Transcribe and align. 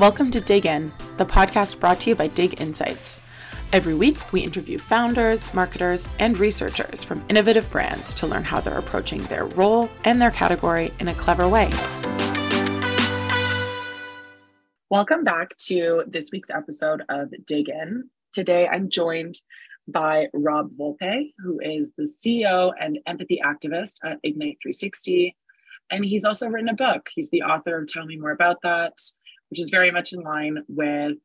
Welcome 0.00 0.30
to 0.30 0.40
Dig 0.40 0.64
In, 0.64 0.94
the 1.18 1.26
podcast 1.26 1.78
brought 1.78 2.00
to 2.00 2.08
you 2.08 2.16
by 2.16 2.28
Dig 2.28 2.58
Insights. 2.58 3.20
Every 3.70 3.94
week, 3.94 4.32
we 4.32 4.40
interview 4.40 4.78
founders, 4.78 5.52
marketers, 5.52 6.08
and 6.18 6.38
researchers 6.38 7.04
from 7.04 7.22
innovative 7.28 7.70
brands 7.70 8.14
to 8.14 8.26
learn 8.26 8.44
how 8.44 8.62
they're 8.62 8.78
approaching 8.78 9.20
their 9.24 9.44
role 9.44 9.90
and 10.06 10.18
their 10.18 10.30
category 10.30 10.90
in 11.00 11.08
a 11.08 11.14
clever 11.14 11.46
way. 11.46 11.68
Welcome 14.88 15.22
back 15.22 15.54
to 15.66 16.04
this 16.06 16.30
week's 16.32 16.48
episode 16.48 17.02
of 17.10 17.34
Dig 17.44 17.68
In. 17.68 18.08
Today, 18.32 18.68
I'm 18.68 18.88
joined 18.88 19.34
by 19.86 20.28
Rob 20.32 20.70
Volpe, 20.78 21.34
who 21.40 21.60
is 21.60 21.92
the 21.98 22.04
CEO 22.04 22.72
and 22.80 23.00
empathy 23.04 23.38
activist 23.44 23.98
at 24.02 24.18
Ignite 24.22 24.56
360. 24.62 25.36
And 25.90 26.06
he's 26.06 26.24
also 26.24 26.48
written 26.48 26.70
a 26.70 26.74
book. 26.74 27.08
He's 27.14 27.28
the 27.28 27.42
author 27.42 27.76
of 27.76 27.88
Tell 27.88 28.06
Me 28.06 28.16
More 28.16 28.30
About 28.30 28.62
That, 28.62 28.94
which 29.50 29.60
is 29.60 29.70
very 29.70 29.90
much 29.90 30.12
in 30.12 30.20
line 30.20 30.58
with 30.68 31.18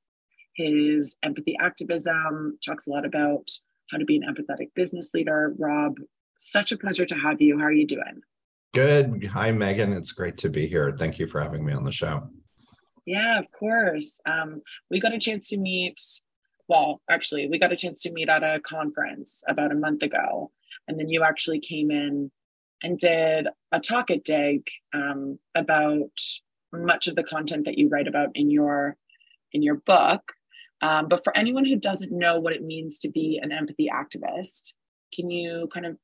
his 0.56 1.18
empathy 1.24 1.56
activism, 1.60 2.58
talks 2.66 2.88
a 2.88 2.92
lot 2.92 3.06
about 3.06 3.50
how 3.92 3.98
to 3.98 4.06
be 4.06 4.18
an 4.18 4.24
empathetic 4.24 4.74
business 4.76 5.14
leader. 5.14 5.54
Rob, 5.58 5.98
such 6.40 6.72
a 6.72 6.78
pleasure 6.78 7.06
to 7.06 7.16
have 7.16 7.42
you. 7.42 7.58
How 7.58 7.66
are 7.66 7.72
you 7.72 7.88
doing? 7.88 8.22
Good. 8.74 9.26
Hi, 9.32 9.52
Meagan. 9.52 9.94
It's 9.94 10.12
great 10.12 10.38
to 10.40 10.50
be 10.50 10.68
here. 10.68 10.96
Thank 10.98 11.20
you 11.20 11.28
for 11.28 11.42
having 11.42 11.64
me 11.64 11.74
on 11.74 11.84
the 11.84 11.92
show. 11.92 12.30
Yeah, 13.06 13.40
of 13.40 13.46
course. 13.58 14.20
Um, 14.26 14.62
we 14.90 15.00
got 15.00 15.14
a 15.14 15.20
chance 15.20 15.50
to 15.50 15.58
meet. 15.58 16.02
Well, 16.68 17.02
actually, 17.10 17.48
we 17.48 17.60
got 17.60 17.72
a 17.72 17.78
chance 17.78 18.02
to 18.02 18.12
meet 18.12 18.28
at 18.28 18.44
a 18.44 18.60
conference 18.68 19.44
about 19.48 19.72
a 19.72 19.76
month 19.76 20.02
ago. 20.02 20.52
And 20.88 21.00
then 21.00 21.10
you 21.10 21.24
actually 21.24 21.60
came 21.60 21.92
in 21.92 22.32
and 22.84 22.98
did 22.98 23.48
a 23.72 23.80
talk 23.80 24.12
at 24.12 24.24
DIG 24.24 24.68
um, 24.94 25.40
about 25.56 26.10
much 26.76 27.08
of 27.08 27.16
the 27.16 27.24
content 27.24 27.66
that 27.66 27.78
you 27.78 27.90
write 27.90 28.08
about 28.08 28.30
in 28.36 28.50
your 28.50 28.98
in 29.52 29.62
your 29.62 29.76
book. 29.76 30.34
Um, 30.82 31.08
but 31.08 31.24
for 31.24 31.36
anyone 31.36 31.66
who 31.66 31.78
doesn't 31.78 32.12
know 32.12 32.40
what 32.40 32.54
it 32.54 32.64
means 32.64 33.00
to 33.00 33.10
be 33.10 33.40
an 33.42 33.52
empathy 33.52 33.90
activist, 33.92 34.74
can 35.14 35.32
you 35.32 35.70
kind 35.74 35.86
of, 35.86 35.98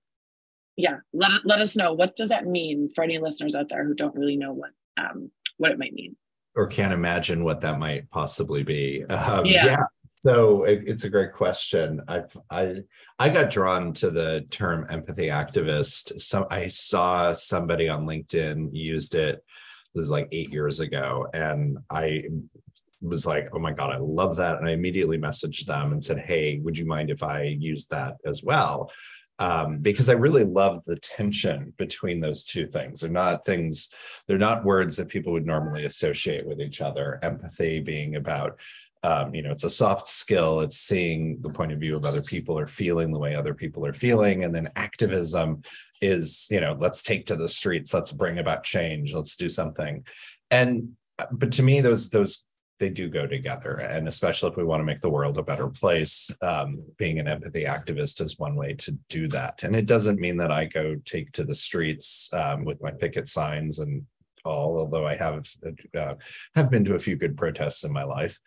yeah, 0.78 0.98
let, 1.12 1.46
let 1.46 1.60
us 1.60 1.76
know 1.76 1.92
what 1.92 2.16
does 2.16 2.30
that 2.30 2.46
mean 2.46 2.90
for 2.96 3.04
any 3.04 3.20
listeners 3.20 3.54
out 3.54 3.68
there 3.70 3.86
who 3.86 3.94
don't 3.94 4.16
really 4.16 4.38
know 4.38 4.54
what 4.54 4.72
um, 4.98 5.30
what 5.58 5.72
it 5.72 5.80
might 5.80 5.94
mean 5.94 6.16
or 6.56 6.68
can't 6.68 6.94
imagine 6.94 7.44
what 7.44 7.62
that 7.62 7.80
might 7.80 8.10
possibly 8.10 8.64
be. 8.64 9.04
Um, 9.06 9.46
yeah. 9.46 9.66
yeah. 9.66 9.84
So 10.10 10.66
it, 10.66 10.84
it's 10.86 11.04
a 11.04 11.10
great 11.10 11.34
question. 11.34 12.02
I 12.08 12.22
I 12.50 12.84
I 13.18 13.30
got 13.30 13.50
drawn 13.50 13.94
to 13.96 14.12
the 14.12 14.46
term 14.52 14.86
empathy 14.90 15.28
activist. 15.28 16.22
So 16.22 16.48
I 16.52 16.68
saw 16.68 17.34
somebody 17.34 17.90
on 17.90 18.06
LinkedIn 18.06 18.70
used 18.72 19.16
it. 19.16 19.44
This 19.94 20.06
is 20.06 20.10
like 20.10 20.28
eight 20.32 20.52
years 20.52 20.80
ago, 20.80 21.28
and 21.34 21.78
I 21.90 22.24
was 23.02 23.26
like, 23.26 23.50
oh 23.54 23.60
my 23.60 23.74
God, 23.74 23.90
I 23.90 23.98
love 23.98 24.38
that. 24.38 24.58
And 24.58 24.68
I 24.68 24.72
immediately 24.72 25.18
messaged 25.18 25.66
them 25.66 25.92
and 25.92 26.04
said, 26.04 26.20
hey, 26.20 26.60
would 26.60 26.78
you 26.78 26.86
mind 26.86 27.10
if 27.10 27.24
I 27.24 27.44
use 27.44 27.88
that 27.88 28.18
as 28.26 28.44
well? 28.44 28.92
Um, 29.40 29.80
because 29.80 30.08
I 30.08 30.14
really 30.14 30.44
love 30.44 30.84
the 30.86 30.98
tension 30.98 31.74
between 31.78 32.20
those 32.20 32.46
two 32.46 32.68
things. 32.68 33.02
They're 33.02 33.10
not 33.10 33.44
things, 33.44 33.90
they're 34.28 34.38
not 34.38 34.64
words 34.64 34.98
that 34.98 35.08
people 35.08 35.34
would 35.34 35.48
normally 35.48 35.86
associate 35.86 36.46
with 36.46 36.62
each 36.62 36.80
other. 36.80 37.20
Empathy 37.24 37.80
being 37.80 38.18
about, 38.18 38.60
um, 39.04 39.34
you 39.34 39.42
know, 39.42 39.52
it's 39.52 39.64
a 39.64 39.70
soft 39.70 40.08
skill, 40.08 40.62
it's 40.62 40.78
seeing 40.78 41.40
the 41.42 41.50
point 41.50 41.72
of 41.72 41.80
view 41.80 41.96
of 41.96 42.06
other 42.06 42.22
people 42.22 42.58
or 42.58 42.68
feeling 42.68 43.12
the 43.12 43.20
way 43.20 43.34
other 43.34 43.54
people 43.54 43.86
are 43.86 43.94
feeling. 43.94 44.44
And 44.44 44.54
then 44.54 44.70
activism 44.76 45.64
is, 46.02 46.48
you 46.52 46.62
know, 46.62 46.78
let's 46.80 47.02
take 47.02 47.26
to 47.28 47.36
the 47.36 47.50
streets, 47.50 47.94
let's 47.94 48.12
bring 48.12 48.38
about 48.38 48.64
change, 48.64 49.14
let's 49.14 49.36
do 49.36 49.50
something. 49.50 50.06
And 50.52 50.90
but 51.32 51.52
to 51.54 51.64
me, 51.64 51.82
those 51.82 52.10
those 52.10 52.44
they 52.80 52.90
do 52.90 53.08
go 53.08 53.28
together. 53.28 53.76
And 53.76 54.08
especially 54.08 54.50
if 54.50 54.58
we 54.58 54.64
want 54.64 54.82
to 54.82 54.86
make 54.86 55.02
the 55.02 55.10
world 55.10 55.38
a 55.38 55.44
better 55.44 55.68
place, 55.68 56.32
um, 56.42 56.84
being 56.98 57.20
an 57.20 57.28
empathy 57.28 57.64
activist 57.64 58.22
is 58.22 58.40
one 58.40 58.56
way 58.56 58.74
to 58.74 58.98
do 59.08 59.28
that. 59.28 59.62
And 59.64 59.76
it 59.76 59.86
doesn't 59.86 60.20
mean 60.20 60.36
that 60.38 60.52
I 60.52 60.66
go 60.66 60.96
take 61.06 61.32
to 61.34 61.44
the 61.44 61.54
streets 61.54 62.28
um, 62.34 62.66
with 62.66 62.82
my 62.82 62.90
picket 62.90 63.30
signs 63.30 63.78
and 63.78 64.04
all, 64.44 64.78
although 64.78 65.06
I 65.06 65.16
have 65.16 65.48
uh, 65.96 66.16
have 66.56 66.72
been 66.72 66.84
to 66.86 66.96
a 66.96 67.00
few 67.00 67.16
good 67.16 67.38
protests 67.38 67.84
in 67.84 67.94
my 67.94 68.04
life 68.04 68.40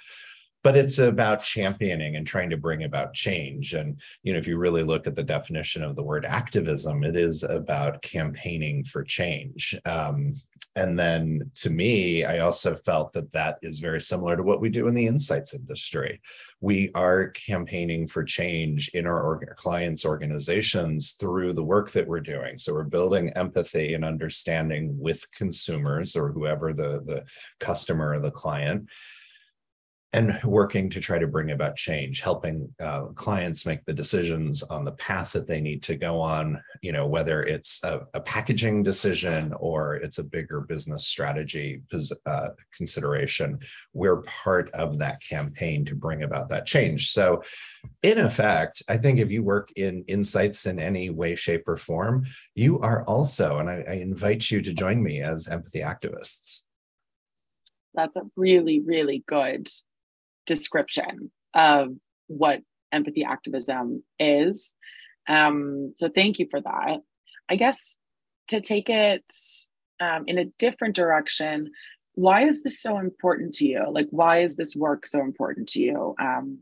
but 0.64 0.76
it's 0.76 0.98
about 0.98 1.42
championing 1.42 2.16
and 2.16 2.26
trying 2.26 2.48
to 2.48 2.56
bring 2.56 2.84
about 2.84 3.12
change. 3.12 3.74
And 3.74 4.00
you 4.22 4.32
know 4.32 4.38
if 4.38 4.48
you 4.48 4.56
really 4.56 4.82
look 4.82 5.06
at 5.06 5.14
the 5.14 5.22
definition 5.22 5.84
of 5.84 5.94
the 5.94 6.02
word 6.02 6.24
activism 6.24 7.04
it 7.04 7.14
is 7.14 7.44
about 7.44 8.02
campaigning 8.02 8.82
for 8.82 9.04
change. 9.04 9.78
Um, 9.84 10.32
and 10.76 10.98
then 10.98 11.52
to 11.54 11.70
me 11.70 12.24
i 12.24 12.40
also 12.40 12.74
felt 12.74 13.12
that 13.12 13.32
that 13.32 13.58
is 13.62 13.78
very 13.78 14.00
similar 14.00 14.36
to 14.36 14.42
what 14.42 14.60
we 14.60 14.68
do 14.68 14.88
in 14.88 14.94
the 14.94 15.06
insights 15.06 15.54
industry. 15.54 16.20
We 16.60 16.90
are 16.94 17.28
campaigning 17.28 18.08
for 18.08 18.24
change 18.24 18.88
in 18.88 19.06
our 19.06 19.22
org- 19.22 19.54
clients 19.56 20.06
organizations 20.06 21.12
through 21.12 21.52
the 21.52 21.62
work 21.62 21.90
that 21.92 22.08
we're 22.08 22.20
doing. 22.20 22.58
So 22.58 22.72
we're 22.72 22.84
building 22.84 23.30
empathy 23.30 23.92
and 23.92 24.04
understanding 24.04 24.98
with 24.98 25.30
consumers 25.32 26.16
or 26.16 26.32
whoever 26.32 26.72
the 26.72 27.02
the 27.04 27.24
customer 27.60 28.12
or 28.12 28.20
the 28.20 28.30
client 28.30 28.88
and 30.14 30.40
working 30.44 30.88
to 30.88 31.00
try 31.00 31.18
to 31.18 31.26
bring 31.26 31.50
about 31.50 31.74
change 31.74 32.20
helping 32.20 32.72
uh, 32.80 33.06
clients 33.16 33.66
make 33.66 33.84
the 33.84 33.92
decisions 33.92 34.62
on 34.62 34.84
the 34.84 34.92
path 34.92 35.32
that 35.32 35.48
they 35.48 35.60
need 35.60 35.82
to 35.82 35.96
go 35.96 36.20
on 36.20 36.62
you 36.82 36.92
know 36.92 37.06
whether 37.06 37.42
it's 37.42 37.82
a, 37.82 38.06
a 38.14 38.20
packaging 38.20 38.82
decision 38.82 39.52
or 39.58 39.96
it's 39.96 40.18
a 40.18 40.24
bigger 40.24 40.60
business 40.60 41.06
strategy 41.06 41.82
uh, 42.26 42.50
consideration 42.74 43.58
we're 43.92 44.22
part 44.22 44.70
of 44.72 44.98
that 44.98 45.20
campaign 45.20 45.84
to 45.84 45.94
bring 45.94 46.22
about 46.22 46.48
that 46.48 46.64
change. 46.64 47.10
So 47.10 47.42
in 48.02 48.18
effect 48.18 48.82
i 48.88 48.96
think 48.96 49.18
if 49.18 49.30
you 49.30 49.42
work 49.42 49.70
in 49.76 50.04
insights 50.06 50.64
in 50.64 50.78
any 50.78 51.10
way 51.10 51.34
shape 51.34 51.66
or 51.66 51.76
form 51.76 52.24
you 52.54 52.80
are 52.80 53.04
also 53.04 53.58
and 53.58 53.68
I, 53.68 53.84
I 53.86 53.94
invite 53.94 54.50
you 54.50 54.62
to 54.62 54.72
join 54.72 55.02
me 55.02 55.20
as 55.20 55.48
empathy 55.48 55.80
activists. 55.80 56.62
That's 57.94 58.16
a 58.16 58.22
really 58.36 58.80
really 58.80 59.22
good 59.26 59.68
description 60.46 61.30
of 61.54 61.88
what 62.26 62.60
empathy 62.92 63.24
activism 63.24 64.02
is. 64.18 64.74
Um, 65.28 65.94
so 65.96 66.08
thank 66.08 66.38
you 66.38 66.46
for 66.50 66.60
that. 66.60 66.98
I 67.48 67.56
guess 67.56 67.98
to 68.48 68.60
take 68.60 68.88
it 68.88 69.24
um, 70.00 70.24
in 70.26 70.38
a 70.38 70.46
different 70.58 70.94
direction, 70.94 71.70
why 72.14 72.46
is 72.46 72.62
this 72.62 72.80
so 72.80 72.98
important 72.98 73.54
to 73.56 73.66
you? 73.66 73.84
Like, 73.90 74.08
why 74.10 74.42
is 74.42 74.56
this 74.56 74.76
work 74.76 75.06
so 75.06 75.20
important 75.20 75.68
to 75.70 75.80
you? 75.80 76.14
Um, 76.20 76.60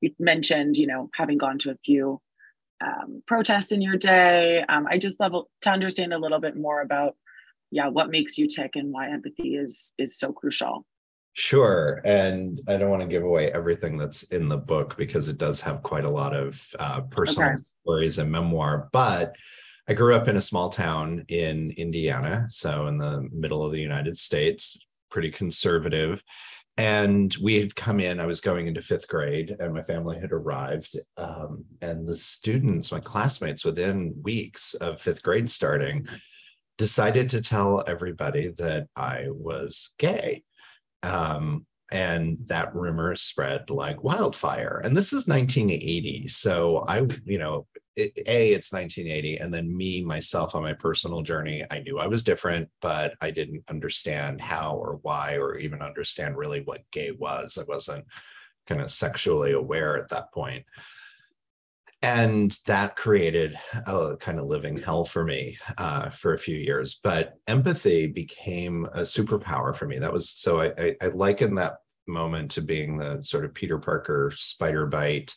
you 0.00 0.12
mentioned, 0.18 0.76
you 0.76 0.86
know, 0.86 1.10
having 1.14 1.38
gone 1.38 1.58
to 1.58 1.70
a 1.70 1.78
few 1.84 2.20
um, 2.80 3.22
protests 3.26 3.72
in 3.72 3.80
your 3.82 3.96
day. 3.96 4.62
Um, 4.68 4.86
I 4.88 4.98
just 4.98 5.20
love 5.20 5.32
to 5.62 5.70
understand 5.70 6.12
a 6.12 6.18
little 6.18 6.40
bit 6.40 6.56
more 6.56 6.80
about, 6.80 7.16
yeah, 7.70 7.88
what 7.88 8.10
makes 8.10 8.38
you 8.38 8.48
tick 8.48 8.76
and 8.76 8.92
why 8.92 9.10
empathy 9.10 9.56
is 9.56 9.92
is 9.98 10.18
so 10.18 10.32
crucial. 10.32 10.86
Sure. 11.38 12.00
And 12.04 12.60
I 12.66 12.76
don't 12.76 12.90
want 12.90 13.02
to 13.02 13.06
give 13.06 13.22
away 13.22 13.52
everything 13.52 13.96
that's 13.96 14.24
in 14.24 14.48
the 14.48 14.56
book 14.56 14.96
because 14.96 15.28
it 15.28 15.38
does 15.38 15.60
have 15.60 15.84
quite 15.84 16.04
a 16.04 16.10
lot 16.10 16.34
of 16.34 16.66
uh, 16.80 17.02
personal 17.02 17.50
okay. 17.50 17.62
stories 17.80 18.18
and 18.18 18.28
memoir. 18.28 18.88
But 18.90 19.36
I 19.88 19.94
grew 19.94 20.16
up 20.16 20.26
in 20.26 20.36
a 20.36 20.40
small 20.40 20.68
town 20.68 21.24
in 21.28 21.70
Indiana, 21.76 22.46
so 22.48 22.88
in 22.88 22.98
the 22.98 23.28
middle 23.32 23.64
of 23.64 23.70
the 23.70 23.80
United 23.80 24.18
States, 24.18 24.84
pretty 25.12 25.30
conservative. 25.30 26.24
And 26.76 27.32
we 27.40 27.54
had 27.54 27.76
come 27.76 28.00
in, 28.00 28.18
I 28.18 28.26
was 28.26 28.40
going 28.40 28.66
into 28.66 28.82
fifth 28.82 29.06
grade, 29.06 29.54
and 29.60 29.72
my 29.72 29.84
family 29.84 30.18
had 30.18 30.32
arrived. 30.32 30.98
Um, 31.16 31.66
and 31.80 32.04
the 32.04 32.16
students, 32.16 32.90
my 32.90 32.98
classmates, 32.98 33.64
within 33.64 34.12
weeks 34.24 34.74
of 34.74 35.00
fifth 35.00 35.22
grade 35.22 35.48
starting, 35.48 36.08
decided 36.78 37.28
to 37.30 37.40
tell 37.40 37.84
everybody 37.86 38.48
that 38.58 38.88
I 38.96 39.26
was 39.28 39.94
gay 39.98 40.42
um, 41.02 41.66
and 41.90 42.38
that 42.46 42.74
rumor 42.74 43.16
spread 43.16 43.70
like 43.70 44.02
wildfire. 44.04 44.80
And 44.84 44.96
this 44.96 45.12
is 45.12 45.26
1980. 45.26 46.28
So 46.28 46.84
I, 46.86 47.06
you 47.24 47.38
know, 47.38 47.66
it, 47.96 48.12
A, 48.26 48.52
it's 48.52 48.72
1980. 48.72 49.38
And 49.38 49.52
then 49.52 49.74
me, 49.74 50.04
myself, 50.04 50.54
on 50.54 50.62
my 50.62 50.74
personal 50.74 51.22
journey, 51.22 51.64
I 51.70 51.80
knew 51.80 51.98
I 51.98 52.06
was 52.06 52.22
different, 52.22 52.68
but 52.82 53.14
I 53.20 53.30
didn't 53.30 53.64
understand 53.68 54.40
how 54.40 54.76
or 54.76 54.98
why 55.02 55.36
or 55.36 55.56
even 55.56 55.82
understand 55.82 56.36
really 56.36 56.60
what 56.60 56.82
gay 56.92 57.10
was. 57.10 57.58
I 57.58 57.64
wasn't 57.66 58.04
kind 58.68 58.80
of 58.80 58.92
sexually 58.92 59.52
aware 59.52 59.96
at 59.96 60.10
that 60.10 60.32
point 60.32 60.64
and 62.02 62.56
that 62.66 62.94
created 62.96 63.58
a 63.86 64.16
kind 64.20 64.38
of 64.38 64.46
living 64.46 64.78
hell 64.78 65.04
for 65.04 65.24
me 65.24 65.58
uh, 65.78 66.10
for 66.10 66.34
a 66.34 66.38
few 66.38 66.56
years 66.56 67.00
but 67.02 67.34
empathy 67.46 68.06
became 68.06 68.84
a 68.92 69.00
superpower 69.00 69.74
for 69.74 69.86
me 69.86 69.98
that 69.98 70.12
was 70.12 70.30
so 70.30 70.60
I, 70.60 70.72
I, 70.78 70.96
I 71.02 71.06
liken 71.08 71.54
that 71.56 71.78
moment 72.06 72.52
to 72.52 72.62
being 72.62 72.96
the 72.96 73.22
sort 73.22 73.44
of 73.44 73.54
peter 73.54 73.78
parker 73.78 74.32
spider 74.34 74.86
bite 74.86 75.34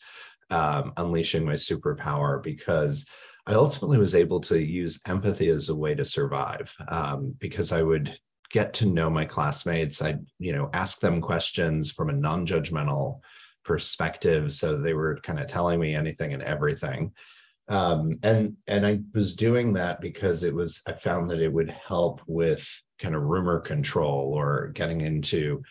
um, 0.49 0.93
unleashing 0.97 1.45
my 1.45 1.55
superpower 1.55 2.41
because 2.41 3.05
i 3.47 3.53
ultimately 3.53 3.97
was 3.97 4.15
able 4.15 4.39
to 4.41 4.59
use 4.59 5.01
empathy 5.07 5.49
as 5.49 5.69
a 5.69 5.75
way 5.75 5.95
to 5.95 6.05
survive 6.05 6.73
um, 6.87 7.35
because 7.39 7.71
i 7.71 7.81
would 7.81 8.17
get 8.51 8.73
to 8.75 8.85
know 8.85 9.09
my 9.09 9.25
classmates. 9.25 10.01
I'd, 10.01 10.25
you 10.37 10.53
know, 10.53 10.69
ask 10.73 10.99
them 10.99 11.21
questions 11.21 11.91
from 11.91 12.09
a 12.09 12.13
non-judgmental 12.13 13.21
perspective. 13.63 14.53
So 14.53 14.77
they 14.77 14.93
were 14.93 15.19
kind 15.23 15.39
of 15.39 15.47
telling 15.47 15.79
me 15.79 15.95
anything 15.95 16.33
and 16.33 16.43
everything. 16.43 17.11
Um, 17.67 18.19
and 18.23 18.57
and 18.67 18.85
I 18.85 18.99
was 19.13 19.35
doing 19.35 19.73
that 19.73 20.01
because 20.01 20.43
it 20.43 20.53
was 20.53 20.81
I 20.87 20.93
found 20.93 21.29
that 21.29 21.39
it 21.39 21.53
would 21.53 21.69
help 21.69 22.21
with 22.27 22.67
kind 22.99 23.15
of 23.15 23.23
rumor 23.23 23.59
control 23.59 24.33
or 24.33 24.71
getting 24.73 25.01
into 25.01 25.61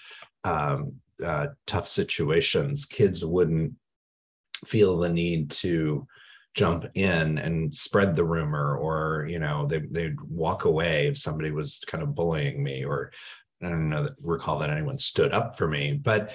um, 0.44 0.94
uh, 1.22 1.48
tough 1.66 1.88
situations. 1.88 2.87
Kids 2.87 3.25
wouldn't 3.25 3.75
feel 4.66 4.98
the 4.98 5.08
need 5.08 5.50
to 5.50 6.06
jump 6.54 6.84
in 6.94 7.38
and 7.38 7.75
spread 7.75 8.16
the 8.16 8.25
rumor 8.25 8.76
or 8.76 9.26
you 9.28 9.38
know 9.38 9.66
they, 9.66 9.78
they'd 9.78 10.20
walk 10.22 10.64
away 10.64 11.06
if 11.06 11.16
somebody 11.16 11.52
was 11.52 11.81
kind 11.87 12.02
of 12.02 12.14
bullying 12.14 12.62
me 12.62 12.84
or 12.84 13.12
i 13.62 13.69
don't 13.69 13.88
know 13.88 14.02
that 14.02 14.14
recall 14.20 14.58
that 14.58 14.70
anyone 14.70 14.98
stood 14.98 15.32
up 15.32 15.56
for 15.56 15.69
me 15.69 15.92
but 15.92 16.32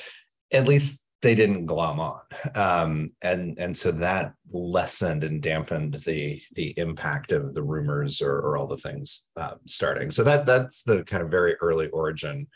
at 0.54 0.68
least 0.68 1.05
they 1.22 1.36
didn't 1.36 1.66
glom 1.66 2.00
on. 2.00 2.22
Um, 2.54 3.12
and 3.22 3.58
and 3.58 3.76
so 3.76 3.92
that 3.92 4.34
lessened 4.52 5.24
and 5.24 5.42
dampened 5.42 5.96
the 6.06 6.42
the 6.54 6.74
impact 6.78 7.32
of 7.32 7.54
the 7.54 7.64
rumors 7.64 8.22
or, 8.22 8.38
or 8.40 8.58
all 8.58 8.68
the 8.68 8.78
things 8.78 9.28
uh, 9.38 9.56
starting. 9.66 10.12
So 10.12 10.24
that 10.24 10.46
that's 10.46 10.84
the 10.84 11.04
kind 11.04 11.24
of 11.24 11.32
very 11.32 11.56
early 11.56 11.88
origin 11.90 12.48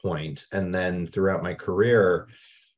point. 0.00 0.44
And 0.52 0.74
then 0.74 1.06
throughout 1.06 1.42
my 1.42 1.54
career 1.54 2.28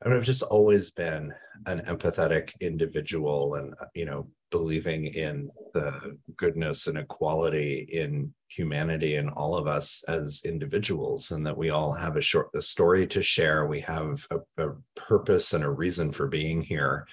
I 0.05 0.09
mean, 0.09 0.17
I've 0.17 0.25
just 0.25 0.43
always 0.43 0.91
been 0.91 1.33
an 1.67 1.81
empathetic 1.83 2.51
individual 2.61 3.55
and, 3.55 3.75
uh, 3.81 3.87
you 3.95 4.05
know, 4.05 4.29
believing 4.53 5.07
in 5.07 5.51
the 5.75 6.17
goodness 6.37 6.87
and 6.87 6.99
equality 6.99 7.89
in 7.91 8.33
humanity 8.47 9.17
and 9.17 9.31
all 9.31 9.57
of 9.57 9.67
us 9.67 10.05
as 10.07 10.43
individuals 10.45 11.33
and 11.33 11.45
that 11.45 11.57
we 11.57 11.71
all 11.71 11.93
have 11.93 12.17
a 12.17 12.21
short 12.21 12.51
a 12.55 12.63
story 12.63 13.07
to 13.09 13.23
share. 13.23 13.67
We 13.67 13.81
have 13.81 14.25
a, 14.31 14.65
a 14.65 14.75
purpose 14.95 15.55
and 15.55 15.65
a 15.65 15.71
reason 15.71 16.13
for 16.13 16.29
being 16.29 16.63
here. 16.63 17.09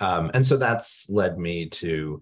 Um, 0.00 0.30
and 0.34 0.46
so 0.46 0.56
that's 0.58 1.08
led 1.08 1.38
me 1.38 1.68
to 1.70 2.20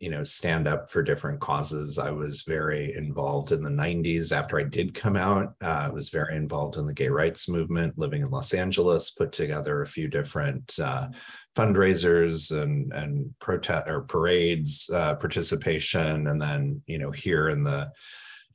you 0.00 0.10
know 0.10 0.22
stand 0.22 0.68
up 0.68 0.90
for 0.90 1.02
different 1.02 1.40
causes. 1.40 1.98
I 1.98 2.10
was 2.10 2.42
very 2.42 2.94
involved 2.94 3.52
in 3.52 3.62
the 3.62 3.70
90s 3.70 4.32
after 4.32 4.58
i 4.60 4.64
did 4.64 4.92
come 4.92 5.16
out. 5.16 5.54
Uh, 5.62 5.86
i 5.86 5.88
was 5.88 6.10
very 6.10 6.36
involved 6.36 6.76
in 6.76 6.86
the 6.86 6.92
gay 6.92 7.08
rights 7.08 7.48
movement 7.48 7.98
living 7.98 8.20
in 8.22 8.30
los 8.30 8.52
angeles 8.52 9.12
put 9.12 9.32
together 9.32 9.80
a 9.80 9.86
few 9.86 10.08
different 10.08 10.78
uh, 10.78 11.08
fundraisers 11.56 12.50
and 12.50 12.92
and 12.92 13.32
protest 13.38 13.88
or 13.88 14.02
parades 14.02 14.90
uh, 14.92 15.14
participation 15.16 16.26
and 16.26 16.40
then 16.40 16.82
you 16.86 16.98
know 16.98 17.10
here 17.10 17.48
in 17.48 17.62
the 17.62 17.90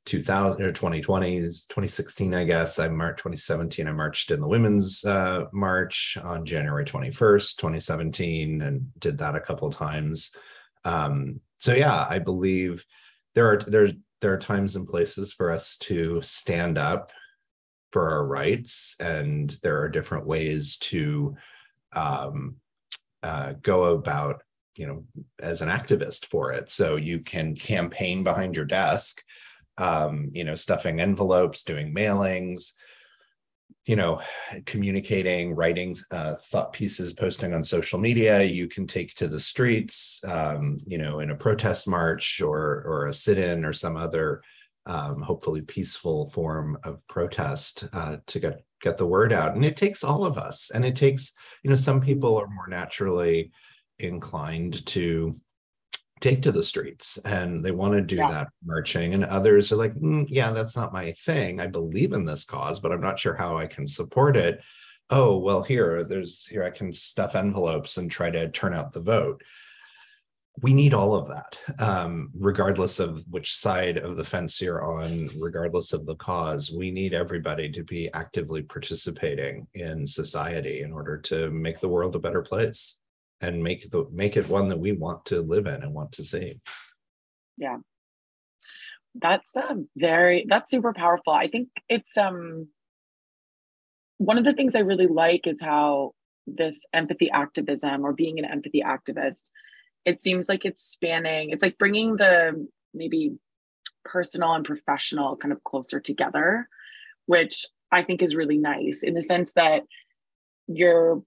2000 0.06 0.64
or 0.64 0.74
2020s 0.74 1.68
2016 1.68 2.34
i 2.34 2.44
guess 2.44 2.80
i 2.80 2.88
marched 2.88 3.20
2017 3.20 3.88
i 3.88 3.92
marched 3.92 4.32
in 4.32 4.42
the 4.42 4.48
women's 4.48 5.06
uh, 5.06 5.46
march 5.54 6.18
on 6.24 6.46
january 6.46 6.84
21st 6.84 7.56
2017 7.58 8.62
and 8.62 8.92
did 9.00 9.18
that 9.18 9.36
a 9.36 9.40
couple 9.40 9.72
times. 9.72 10.36
Um, 10.86 11.40
so 11.58 11.74
yeah, 11.74 12.06
I 12.10 12.20
believe 12.20 12.86
there 13.36 13.52
are 13.52 13.58
there's 13.58 13.94
there 14.22 14.34
are 14.34 14.40
times 14.40 14.76
and 14.76 14.88
places 14.88 15.34
for 15.34 15.52
us 15.52 15.78
to 15.78 16.22
stand 16.22 16.78
up 16.78 17.12
for 17.92 18.12
our 18.12 18.26
rights, 18.26 18.96
and 19.00 19.58
there 19.64 19.82
are 19.82 19.90
different 19.90 20.26
ways 20.26 20.78
to 20.78 21.36
um, 21.94 22.56
uh, 23.24 23.54
go 23.62 23.86
about 23.86 24.42
you 24.76 24.88
know 24.88 25.04
as 25.40 25.62
an 25.62 25.70
activist 25.70 26.26
for 26.26 26.52
it. 26.52 26.70
So 26.70 26.96
you 26.96 27.20
can 27.20 27.56
campaign 27.56 28.24
behind 28.24 28.56
your 28.56 28.66
desk, 28.66 29.22
um, 29.78 30.30
you 30.34 30.44
know, 30.44 30.56
stuffing 30.56 31.00
envelopes, 31.00 31.64
doing 31.64 31.94
mailings, 31.94 32.74
you 33.90 33.96
know 33.96 34.22
communicating 34.68 35.56
writing 35.56 35.98
uh, 36.12 36.36
thought 36.52 36.74
pieces 36.74 37.14
posting 37.14 37.56
on 37.56 37.64
social 37.64 37.98
media 37.98 38.44
you 38.44 38.68
can 38.68 38.86
take 38.86 39.16
to 39.16 39.28
the 39.28 39.40
streets 39.40 40.22
um, 40.28 40.78
you 40.86 41.00
know 41.00 41.22
in 41.22 41.32
a 41.32 41.36
protest 41.36 41.88
march 41.88 42.40
or 42.40 42.84
or 42.86 43.08
a 43.08 43.14
sit-in 43.14 43.66
or 43.66 43.74
some 43.74 43.98
other 43.98 44.44
um, 44.86 45.22
hopefully 45.22 45.62
peaceful 45.62 46.30
form 46.30 46.78
of 46.84 47.00
protest 47.08 47.88
uh, 47.94 48.18
to 48.28 48.40
get 48.40 48.64
get 48.82 48.98
the 48.98 49.06
word 49.06 49.34
out. 49.34 49.56
And 49.56 49.66
it 49.66 49.78
takes 49.78 50.04
all 50.04 50.26
of 50.26 50.38
us. 50.38 50.72
And 50.72 50.86
it 50.86 50.96
takes 50.96 51.34
you 51.64 51.70
know 51.70 51.76
some 51.76 52.02
people 52.02 52.38
are 52.38 52.48
more 52.48 52.68
naturally 52.68 53.52
inclined 54.00 54.86
to 54.88 55.36
take 56.22 56.42
to 56.42 56.52
the 56.52 56.64
streets 56.64 57.18
and 57.20 57.64
they 57.64 57.72
want 57.72 57.94
to 57.94 58.02
do 58.02 58.18
yeah. 58.18 58.30
that 58.30 58.48
marching. 58.66 59.14
And 59.14 59.24
others 59.24 59.72
are 59.72 59.78
like 59.78 59.94
mm, 59.94 60.26
yeah 60.30 60.52
that's 60.52 60.76
not 60.76 60.94
my 60.94 61.12
thing. 61.12 61.60
I 61.60 61.68
believe 61.68 62.14
in 62.14 62.26
this 62.26 62.46
cause 62.46 62.80
but 62.80 62.92
i'm 62.92 63.02
not 63.02 63.20
sure 63.20 63.36
how 63.36 63.58
i 63.58 63.68
can 63.68 63.88
support 63.88 64.36
it. 64.38 64.62
Oh 65.10 65.38
well 65.38 65.64
here 65.64 66.04
there's 66.04 66.46
here 66.46 66.64
i 66.64 66.70
can 66.70 66.94
stuff 66.94 67.36
envelopes 67.36 67.98
and 67.98 68.12
try 68.12 68.30
to 68.30 68.50
turn 68.50 68.74
out 68.74 68.94
the 68.94 69.02
vote 69.02 69.44
we 70.62 70.74
need 70.74 70.94
all 70.94 71.16
of 71.16 71.28
that 71.28 71.58
um, 71.80 72.30
regardless 72.34 73.00
of 73.00 73.24
which 73.30 73.56
side 73.56 73.98
of 73.98 74.18
the 74.18 74.24
fence 74.24 74.62
you're 74.62 74.84
on 74.84 75.30
regardless 75.38 75.94
of 75.94 76.06
the 76.06 76.16
cause. 76.16 76.72
We 76.72 76.92
need 76.92 77.14
everybody 77.14 77.72
to 77.72 77.84
be 77.84 78.12
actively 78.14 78.64
participating 78.64 79.68
in 79.74 80.08
society 80.08 80.82
in 80.82 80.92
order 80.92 81.18
to 81.18 81.50
make 81.52 81.80
the 81.80 81.88
world 81.88 82.16
a 82.16 82.20
better 82.20 82.42
place 82.42 83.00
and 83.42 83.64
make 83.64 83.90
the 83.90 84.08
make 84.12 84.38
it 84.38 84.50
one 84.50 84.70
that 84.70 84.80
we 84.80 84.92
want 84.92 85.26
to 85.26 85.42
live 85.42 85.68
in 85.68 85.84
and 85.84 85.94
want 85.94 86.12
to 86.14 86.24
see. 86.24 86.60
Yeah. 87.58 87.78
That's 89.16 89.56
a 89.56 89.78
very 89.96 90.46
that's 90.48 90.72
super 90.72 90.94
powerful. 90.94 91.34
I 91.34 91.48
think 91.48 91.70
it's 91.88 92.18
um 92.18 92.68
one 94.18 94.38
of 94.38 94.44
the 94.44 94.54
things 94.54 94.76
i 94.76 94.80
really 94.80 95.08
like 95.08 95.48
is 95.48 95.62
how 95.62 96.12
this 96.46 96.86
empathy 96.94 97.30
activism 97.32 98.06
or 98.06 98.14
being 98.14 98.38
an 98.38 98.46
empathy 98.46 98.84
activist 98.86 99.44
it 100.06 100.22
seems 100.24 100.50
like 100.50 100.66
it's 100.66 100.84
spanning 100.84 101.50
it's 101.50 101.64
like 101.64 101.78
bringing 101.78 102.16
the 102.16 102.68
maybe 102.94 103.34
personal 104.06 104.54
and 104.54 104.66
professional 104.66 105.36
kind 105.38 105.52
of 105.52 105.64
closer 105.64 106.00
together 106.00 106.68
which 107.26 107.66
i 107.92 108.02
think 108.02 108.22
is 108.22 108.36
really 108.36 108.58
nice 108.58 109.04
in 109.04 109.14
the 109.14 109.22
sense 109.22 109.54
that 109.54 109.84
you're 110.68 111.22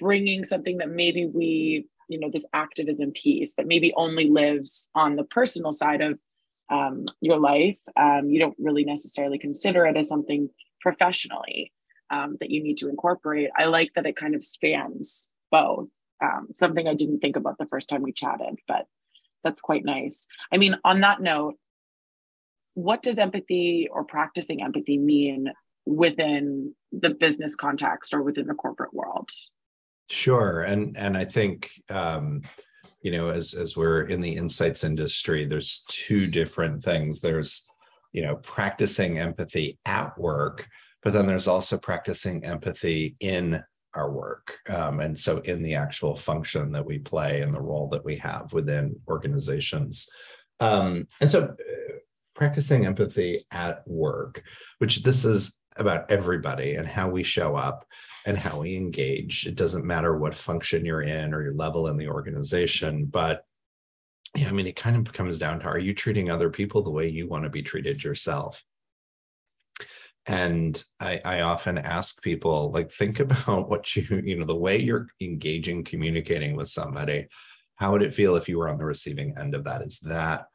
bringing 0.00 0.44
something 0.44 0.78
that 0.78 0.90
maybe 0.90 1.26
we 1.26 1.86
you 2.08 2.18
know 2.18 2.30
this 2.30 2.46
activism 2.52 3.12
piece 3.12 3.54
that 3.54 3.66
maybe 3.66 3.92
only 3.96 4.28
lives 4.28 4.88
on 4.94 5.16
the 5.16 5.24
personal 5.24 5.72
side 5.72 6.00
of 6.00 6.18
um, 6.68 7.06
your 7.20 7.38
life 7.38 7.78
um, 7.96 8.28
you 8.28 8.40
don't 8.40 8.56
really 8.58 8.84
necessarily 8.84 9.38
consider 9.38 9.86
it 9.86 9.96
as 9.96 10.08
something 10.08 10.50
professionally 10.80 11.72
um, 12.10 12.36
that 12.40 12.50
you 12.50 12.62
need 12.62 12.78
to 12.78 12.88
incorporate. 12.88 13.50
I 13.56 13.64
like 13.64 13.92
that 13.94 14.06
it 14.06 14.16
kind 14.16 14.34
of 14.34 14.44
spans 14.44 15.30
both 15.50 15.88
um, 16.22 16.48
something 16.54 16.88
i 16.88 16.94
didn't 16.94 17.20
think 17.20 17.36
about 17.36 17.58
the 17.58 17.66
first 17.66 17.88
time 17.88 18.02
we 18.02 18.12
chatted 18.12 18.58
but 18.66 18.86
that's 19.44 19.60
quite 19.60 19.84
nice. 19.84 20.26
I 20.52 20.56
mean 20.56 20.76
on 20.84 21.00
that 21.00 21.20
note 21.20 21.56
what 22.74 23.02
does 23.02 23.16
empathy 23.16 23.88
or 23.90 24.04
practicing 24.04 24.62
empathy 24.62 24.98
mean 24.98 25.50
within 25.86 26.74
the 26.92 27.10
business 27.10 27.56
context 27.56 28.12
or 28.12 28.22
within 28.22 28.46
the 28.46 28.54
corporate 28.54 28.92
world? 28.92 29.30
Sure, 30.10 30.60
and 30.60 30.96
and 30.96 31.16
I 31.16 31.24
think 31.24 31.70
um, 31.88 32.42
you 33.00 33.12
know 33.12 33.30
as 33.30 33.54
as 33.54 33.76
we're 33.76 34.02
in 34.02 34.20
the 34.20 34.36
insights 34.36 34.84
industry, 34.84 35.46
there's 35.46 35.84
two 35.88 36.26
different 36.26 36.84
things. 36.84 37.20
There's 37.20 37.66
you 38.12 38.22
know 38.22 38.36
practicing 38.36 39.18
empathy 39.18 39.78
at 39.86 40.18
work, 40.18 40.68
but 41.02 41.12
then 41.12 41.26
there's 41.26 41.48
also 41.48 41.78
practicing 41.78 42.44
empathy 42.44 43.16
in 43.20 43.62
our 43.96 44.10
work, 44.10 44.58
um, 44.68 45.00
and 45.00 45.18
so 45.18 45.38
in 45.38 45.62
the 45.62 45.74
actual 45.74 46.14
function 46.14 46.70
that 46.72 46.86
we 46.86 46.98
play 46.98 47.40
and 47.40 47.52
the 47.52 47.60
role 47.60 47.88
that 47.88 48.04
we 48.04 48.16
have 48.16 48.52
within 48.52 48.94
organizations. 49.08 50.08
Um, 50.60 51.08
and 51.20 51.30
so, 51.30 51.44
uh, 51.44 51.54
practicing 52.34 52.86
empathy 52.86 53.44
at 53.50 53.82
work, 53.88 54.42
which 54.78 55.02
this 55.02 55.24
is 55.24 55.58
about 55.76 56.10
everybody 56.10 56.74
and 56.74 56.86
how 56.86 57.08
we 57.08 57.22
show 57.22 57.56
up 57.56 57.86
and 58.26 58.36
how 58.36 58.60
we 58.60 58.76
engage. 58.76 59.46
It 59.46 59.54
doesn't 59.54 59.84
matter 59.84 60.16
what 60.16 60.34
function 60.34 60.84
you're 60.84 61.02
in 61.02 61.32
or 61.32 61.42
your 61.42 61.54
level 61.54 61.88
in 61.88 61.96
the 61.96 62.08
organization, 62.08 63.06
but 63.06 63.44
yeah, 64.34 64.48
I 64.48 64.52
mean, 64.52 64.66
it 64.66 64.76
kind 64.76 64.96
of 64.96 65.12
comes 65.12 65.38
down 65.38 65.60
to 65.60 65.66
are 65.66 65.78
you 65.78 65.94
treating 65.94 66.30
other 66.30 66.50
people 66.50 66.82
the 66.82 66.90
way 66.90 67.08
you 67.08 67.26
want 67.26 67.44
to 67.44 67.50
be 67.50 67.62
treated 67.62 68.04
yourself? 68.04 68.62
And 70.26 70.82
I, 70.98 71.20
I 71.24 71.40
often 71.42 71.78
ask 71.78 72.20
people, 72.22 72.70
like, 72.72 72.90
think 72.90 73.20
about 73.20 73.68
what 73.68 73.94
you, 73.94 74.22
you 74.24 74.38
know, 74.38 74.46
the 74.46 74.54
way 74.54 74.78
you're 74.78 75.08
engaging, 75.20 75.84
communicating 75.84 76.56
with 76.56 76.68
somebody. 76.68 77.28
How 77.76 77.92
would 77.92 78.02
it 78.02 78.14
feel 78.14 78.36
if 78.36 78.48
you 78.48 78.58
were 78.58 78.68
on 78.68 78.78
the 78.78 78.84
receiving 78.84 79.36
end 79.38 79.54
of 79.54 79.64
that? 79.64 79.82
Is 79.82 80.00
that 80.00 80.46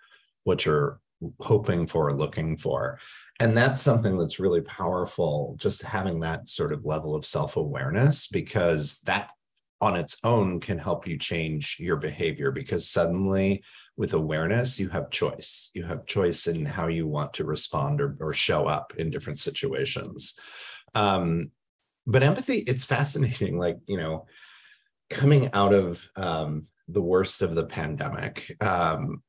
what 0.43 0.65
you're 0.65 0.99
hoping 1.39 1.85
for, 1.87 2.13
looking 2.13 2.57
for? 2.57 2.99
and 3.41 3.57
that's 3.57 3.81
something 3.81 4.19
that's 4.19 4.39
really 4.39 4.61
powerful 4.61 5.55
just 5.59 5.81
having 5.81 6.19
that 6.19 6.47
sort 6.47 6.71
of 6.71 6.85
level 6.85 7.15
of 7.15 7.25
self-awareness 7.25 8.27
because 8.27 8.99
that 9.05 9.31
on 9.81 9.95
its 9.95 10.17
own 10.23 10.59
can 10.59 10.77
help 10.77 11.07
you 11.07 11.17
change 11.17 11.77
your 11.79 11.97
behavior 11.97 12.51
because 12.51 12.87
suddenly 12.87 13.63
with 13.97 14.13
awareness, 14.13 14.79
you 14.79 14.89
have 14.89 15.09
choice. 15.09 15.71
You 15.73 15.83
have 15.83 16.05
choice 16.05 16.47
in 16.47 16.65
how 16.65 16.87
you 16.87 17.07
want 17.07 17.33
to 17.33 17.43
respond 17.43 17.99
or, 17.99 18.15
or 18.19 18.33
show 18.33 18.67
up 18.67 18.93
in 18.97 19.11
different 19.11 19.39
situations. 19.39 20.35
Um, 20.95 21.51
but 22.07 22.23
empathy, 22.23 22.59
it's 22.59 22.85
fascinating. 22.85 23.57
Like, 23.57 23.77
you 23.87 23.97
know, 23.97 24.25
coming 25.09 25.49
out 25.53 25.73
of 25.73 26.03
um, 26.15 26.67
the 26.87 27.01
worst 27.01 27.41
of 27.41 27.55
the 27.55 27.65
pandemic, 27.65 28.55
um, 28.61 29.21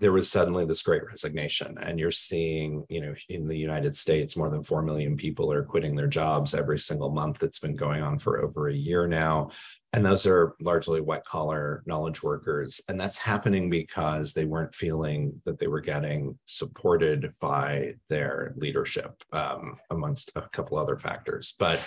there 0.00 0.12
was 0.12 0.30
suddenly 0.30 0.64
this 0.64 0.82
great 0.82 1.04
resignation 1.06 1.76
and 1.80 1.98
you're 1.98 2.12
seeing 2.12 2.84
you 2.88 3.00
know 3.00 3.14
in 3.28 3.48
the 3.48 3.56
united 3.56 3.96
states 3.96 4.36
more 4.36 4.48
than 4.50 4.62
4 4.62 4.82
million 4.82 5.16
people 5.16 5.52
are 5.52 5.64
quitting 5.64 5.96
their 5.96 6.06
jobs 6.06 6.54
every 6.54 6.78
single 6.78 7.10
month. 7.10 7.42
It's 7.42 7.60
been 7.60 7.76
going 7.76 8.02
on 8.02 8.18
for 8.18 8.40
over 8.40 8.68
a 8.68 8.74
year 8.74 9.06
now. 9.06 9.50
And 9.94 10.04
those 10.04 10.26
are 10.26 10.54
largely 10.60 11.00
white 11.00 11.24
collar 11.24 11.82
knowledge 11.86 12.22
workers. 12.22 12.80
And 12.88 13.00
that's 13.00 13.16
happening 13.16 13.70
because 13.70 14.34
they 14.34 14.44
weren't 14.44 14.74
feeling 14.74 15.40
that 15.46 15.58
they 15.58 15.66
were 15.66 15.80
getting 15.80 16.38
supported 16.44 17.32
by 17.40 17.94
their 18.10 18.52
leadership 18.56 19.22
um, 19.32 19.76
amongst 19.90 20.30
a 20.36 20.42
couple 20.52 20.76
other 20.76 20.98
factors. 20.98 21.54
But 21.58 21.80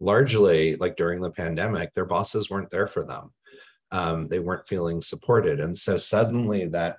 largely 0.00 0.76
like 0.76 0.96
during 0.96 1.22
the 1.22 1.30
pandemic 1.30 1.94
their 1.94 2.04
bosses 2.04 2.50
weren't 2.50 2.70
there 2.70 2.86
for 2.86 3.02
them 3.02 3.32
um, 3.92 4.28
they 4.28 4.38
weren't 4.38 4.68
feeling 4.68 5.00
supported. 5.00 5.60
And 5.60 5.76
so 5.76 5.98
suddenly 5.98 6.66
that 6.66 6.98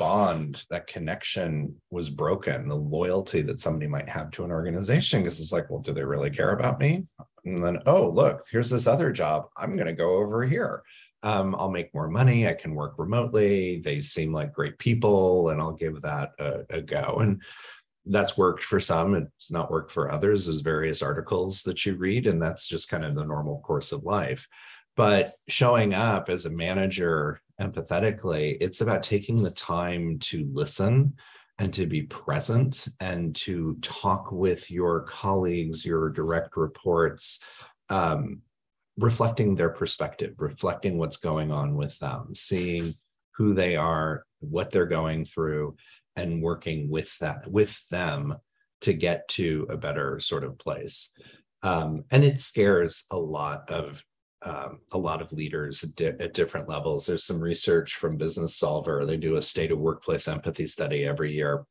bond 0.00 0.64
that 0.70 0.86
connection 0.86 1.76
was 1.90 2.08
broken 2.08 2.66
the 2.66 2.74
loyalty 2.74 3.42
that 3.42 3.60
somebody 3.60 3.86
might 3.86 4.08
have 4.08 4.30
to 4.30 4.42
an 4.42 4.50
organization 4.50 5.20
because 5.22 5.38
it's 5.38 5.52
like 5.52 5.68
well 5.68 5.82
do 5.82 5.92
they 5.92 6.02
really 6.02 6.30
care 6.30 6.52
about 6.52 6.80
me? 6.80 7.06
And 7.44 7.62
then 7.62 7.80
oh 7.84 8.08
look 8.08 8.46
here's 8.50 8.70
this 8.70 8.86
other 8.86 9.12
job. 9.12 9.48
I'm 9.58 9.76
going 9.76 9.88
to 9.88 9.92
go 9.92 10.16
over 10.16 10.42
here. 10.42 10.82
Um, 11.22 11.54
i'll 11.54 11.70
make 11.70 11.92
more 11.92 12.08
money. 12.08 12.48
I 12.48 12.54
can 12.54 12.74
work 12.74 12.94
remotely. 12.96 13.82
They 13.84 14.00
seem 14.00 14.32
like 14.32 14.54
great 14.54 14.78
people 14.78 15.50
and 15.50 15.60
i'll 15.60 15.74
give 15.74 16.00
that 16.00 16.30
a, 16.38 16.60
a 16.70 16.80
go. 16.80 17.18
And 17.20 17.42
that's 18.06 18.38
worked 18.38 18.64
for 18.64 18.80
some. 18.80 19.14
It's 19.14 19.50
not 19.50 19.70
worked 19.70 19.92
for 19.92 20.10
others. 20.10 20.46
There's 20.46 20.62
various 20.62 21.02
articles 21.02 21.62
that 21.64 21.84
you 21.84 21.96
read 21.96 22.26
and 22.26 22.40
that's 22.40 22.66
just 22.66 22.88
kind 22.88 23.04
of 23.04 23.14
the 23.14 23.26
normal 23.26 23.60
course 23.60 23.92
of 23.92 24.04
life 24.04 24.48
but 24.96 25.34
showing 25.48 25.94
up 25.94 26.28
as 26.28 26.46
a 26.46 26.50
manager 26.50 27.40
empathetically, 27.60 28.56
it's 28.60 28.80
about 28.80 29.02
taking 29.02 29.42
the 29.42 29.50
time 29.50 30.18
to 30.18 30.48
listen 30.52 31.14
and 31.58 31.74
to 31.74 31.86
be 31.86 32.02
present 32.02 32.88
and 33.00 33.36
to 33.36 33.76
talk 33.82 34.32
with 34.32 34.70
your 34.70 35.02
colleagues, 35.02 35.84
your 35.84 36.08
direct 36.08 36.56
reports, 36.56 37.44
um, 37.90 38.40
reflecting 38.96 39.54
their 39.54 39.68
perspective, 39.68 40.34
reflecting 40.38 40.96
what's 40.96 41.18
going 41.18 41.50
on 41.50 41.76
with 41.76 41.98
them, 41.98 42.34
seeing 42.34 42.94
who 43.36 43.52
they 43.54 43.76
are, 43.76 44.24
what 44.40 44.70
they're 44.70 44.86
going 44.86 45.24
through, 45.24 45.76
and 46.16 46.42
working 46.42 46.88
with 46.90 47.16
that 47.18 47.46
with 47.50 47.78
them 47.90 48.36
to 48.80 48.92
get 48.92 49.28
to 49.28 49.66
a 49.70 49.76
better 49.76 50.18
sort 50.20 50.44
of 50.44 50.58
place. 50.58 51.12
Um, 51.62 52.04
and 52.10 52.24
it 52.24 52.40
scares 52.40 53.04
a 53.10 53.18
lot 53.18 53.70
of 53.70 54.02
um, 54.42 54.80
a 54.92 54.98
lot 54.98 55.20
of 55.20 55.32
leaders 55.32 55.84
at, 55.84 55.94
di- 55.96 56.24
at, 56.24 56.34
different 56.34 56.68
levels. 56.68 57.06
There's 57.06 57.24
some 57.24 57.40
research 57.40 57.96
from 57.96 58.18
Businessolver. 58.18 59.06
They 59.06 59.16
do 59.16 59.36
a 59.36 59.42
state 59.42 59.70
of 59.70 59.78
workplace 59.78 60.28
empathy 60.28 60.66
study 60.66 61.04
every 61.04 61.34
year. 61.34 61.64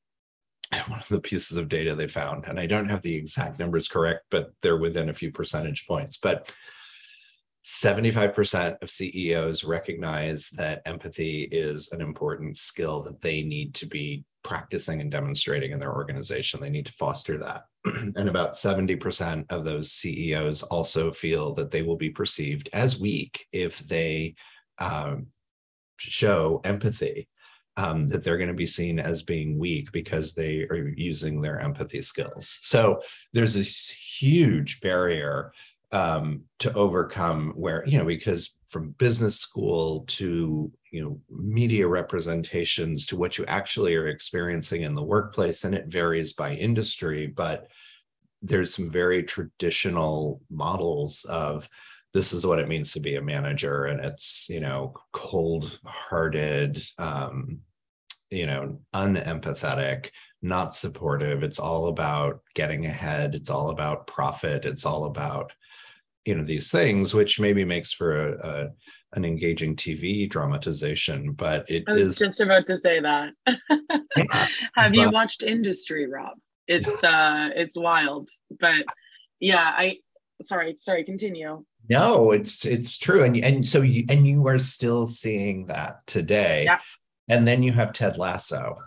And 0.71 0.83
one 0.83 0.99
of 0.99 1.07
the 1.07 1.19
pieces 1.19 1.57
of 1.57 1.67
data 1.67 1.95
they 1.95 2.07
found, 2.07 2.45
and 2.45 2.59
I 2.59 2.67
don't 2.67 2.89
have 2.89 3.01
the 3.01 3.15
exact 3.15 3.57
numbers 3.57 3.87
correct, 3.87 4.25
but 4.29 4.51
they're 4.61 4.77
within 4.77 5.09
a 5.09 5.13
few 5.13 5.31
percentage 5.31 5.87
points. 5.87 6.19
But 6.19 6.53
75% 7.65 8.81
of 8.81 8.89
CEOs 8.89 9.63
recognize 9.63 10.49
that 10.51 10.83
empathy 10.85 11.47
is 11.51 11.91
an 11.91 12.01
important 12.01 12.57
skill 12.57 13.01
that 13.03 13.21
they 13.21 13.41
need 13.43 13.73
to 13.75 13.87
be 13.87 14.23
practicing 14.43 15.01
and 15.01 15.11
demonstrating 15.11 15.71
in 15.71 15.79
their 15.79 15.93
organization. 15.93 16.59
They 16.59 16.69
need 16.69 16.85
to 16.87 16.93
foster 16.93 17.37
that. 17.37 17.63
and 18.15 18.29
about 18.29 18.55
70% 18.55 19.45
of 19.49 19.65
those 19.65 19.91
CEOs 19.91 20.63
also 20.63 21.11
feel 21.11 21.53
that 21.55 21.71
they 21.71 21.81
will 21.81 21.97
be 21.97 22.09
perceived 22.09 22.69
as 22.73 22.99
weak 22.99 23.45
if 23.51 23.79
they 23.79 24.35
um, 24.79 25.27
show 25.97 26.61
empathy. 26.63 27.27
Um, 27.77 28.09
that 28.09 28.25
they're 28.25 28.35
going 28.35 28.49
to 28.49 28.53
be 28.53 28.67
seen 28.67 28.99
as 28.99 29.23
being 29.23 29.57
weak 29.57 29.93
because 29.93 30.33
they 30.33 30.63
are 30.63 30.91
using 30.97 31.39
their 31.39 31.61
empathy 31.61 32.01
skills. 32.01 32.59
So 32.61 33.01
there's 33.31 33.55
a 33.55 33.61
huge 33.61 34.81
barrier 34.81 35.53
um, 35.91 36.43
to 36.59 36.71
overcome 36.73 37.53
where 37.55 37.83
you 37.87 37.97
know 37.97 38.05
because 38.05 38.55
from 38.69 38.91
business 38.91 39.37
school 39.37 40.03
to 40.07 40.71
you 40.91 41.01
know 41.01 41.19
media 41.29 41.87
representations 41.87 43.07
to 43.07 43.17
what 43.17 43.37
you 43.37 43.45
actually 43.45 43.95
are 43.95 44.07
experiencing 44.07 44.83
in 44.83 44.95
the 44.95 45.03
workplace 45.03 45.63
and 45.63 45.73
it 45.73 45.87
varies 45.87 46.33
by 46.33 46.53
industry 46.53 47.27
but 47.27 47.67
there's 48.41 48.73
some 48.73 48.89
very 48.89 49.23
traditional 49.23 50.41
models 50.49 51.25
of 51.25 51.67
this 52.13 52.33
is 52.33 52.45
what 52.45 52.59
it 52.59 52.67
means 52.67 52.93
to 52.93 52.99
be 52.99 53.15
a 53.15 53.21
manager 53.21 53.85
and 53.85 54.03
it's 54.03 54.47
you 54.49 54.59
know 54.59 54.93
cold 55.11 55.79
hearted 55.85 56.83
um, 56.99 57.59
you 58.29 58.45
know 58.45 58.79
unempathetic 58.93 60.09
not 60.41 60.75
supportive. 60.75 61.43
It's 61.43 61.59
all 61.59 61.87
about 61.87 62.41
getting 62.55 62.85
ahead. 62.85 63.35
It's 63.35 63.49
all 63.49 63.69
about 63.71 64.07
profit. 64.07 64.65
It's 64.65 64.85
all 64.85 65.05
about 65.05 65.51
you 66.25 66.35
know 66.35 66.43
these 66.43 66.71
things 66.71 67.13
which 67.13 67.39
maybe 67.39 67.63
makes 67.65 67.91
for 67.91 68.33
a, 68.33 68.47
a 68.47 68.67
an 69.13 69.25
engaging 69.25 69.75
TV 69.75 70.29
dramatization, 70.29 71.31
but 71.31 71.69
it 71.69 71.83
I 71.87 71.93
was 71.93 72.07
is, 72.07 72.17
just 72.17 72.39
about 72.39 72.67
to 72.67 72.77
say 72.77 72.99
that. 72.99 73.33
yeah, 73.47 73.57
Have 74.75 74.93
but, 74.93 74.95
you 74.95 75.09
watched 75.09 75.43
Industry, 75.43 76.07
Rob? 76.07 76.37
It's 76.67 77.03
uh 77.03 77.49
it's 77.55 77.75
wild. 77.75 78.29
But 78.59 78.85
yeah, 79.39 79.73
I 79.75 79.97
sorry, 80.43 80.75
sorry, 80.77 81.03
continue. 81.03 81.63
No, 81.89 82.31
it's 82.31 82.65
it's 82.65 82.97
true. 82.99 83.23
And 83.23 83.37
and 83.37 83.67
so 83.67 83.81
you 83.81 84.05
and 84.09 84.27
you 84.27 84.45
are 84.47 84.59
still 84.59 85.07
seeing 85.07 85.65
that 85.67 86.05
today. 86.05 86.65
Yeah. 86.65 86.79
And 87.27 87.47
then 87.47 87.63
you 87.63 87.71
have 87.73 87.93
Ted 87.93 88.17
Lasso 88.17 88.77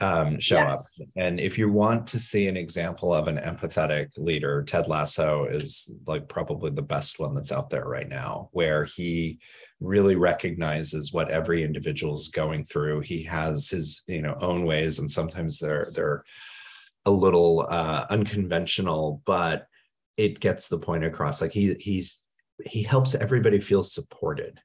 um, 0.00 0.38
show 0.40 0.56
yes. 0.56 0.94
up. 1.00 1.06
And 1.16 1.40
if 1.40 1.58
you 1.58 1.70
want 1.70 2.06
to 2.08 2.18
see 2.18 2.48
an 2.48 2.56
example 2.56 3.14
of 3.14 3.28
an 3.28 3.38
empathetic 3.38 4.08
leader, 4.16 4.62
Ted 4.62 4.88
Lasso 4.88 5.44
is 5.44 5.90
like 6.06 6.28
probably 6.28 6.70
the 6.70 6.82
best 6.82 7.18
one 7.18 7.34
that's 7.34 7.52
out 7.52 7.70
there 7.70 7.86
right 7.86 8.08
now, 8.08 8.50
where 8.52 8.84
he 8.84 9.38
really 9.80 10.16
recognizes 10.16 11.12
what 11.12 11.30
every 11.30 11.62
individual 11.62 12.14
is 12.14 12.28
going 12.28 12.66
through. 12.66 13.00
He 13.00 13.22
has 13.24 13.68
his 13.68 14.02
you 14.06 14.22
know 14.22 14.36
own 14.40 14.64
ways, 14.64 14.98
and 14.98 15.10
sometimes 15.10 15.58
they're 15.58 15.90
they're 15.94 16.24
a 17.06 17.10
little 17.10 17.66
uh, 17.70 18.06
unconventional, 18.10 19.22
but 19.24 19.66
it 20.16 20.40
gets 20.40 20.68
the 20.68 20.78
point 20.78 21.04
across. 21.04 21.40
Like 21.40 21.52
he 21.52 21.74
he's 21.74 22.22
he 22.64 22.82
helps 22.82 23.14
everybody 23.14 23.60
feel 23.60 23.82
supported 23.82 24.60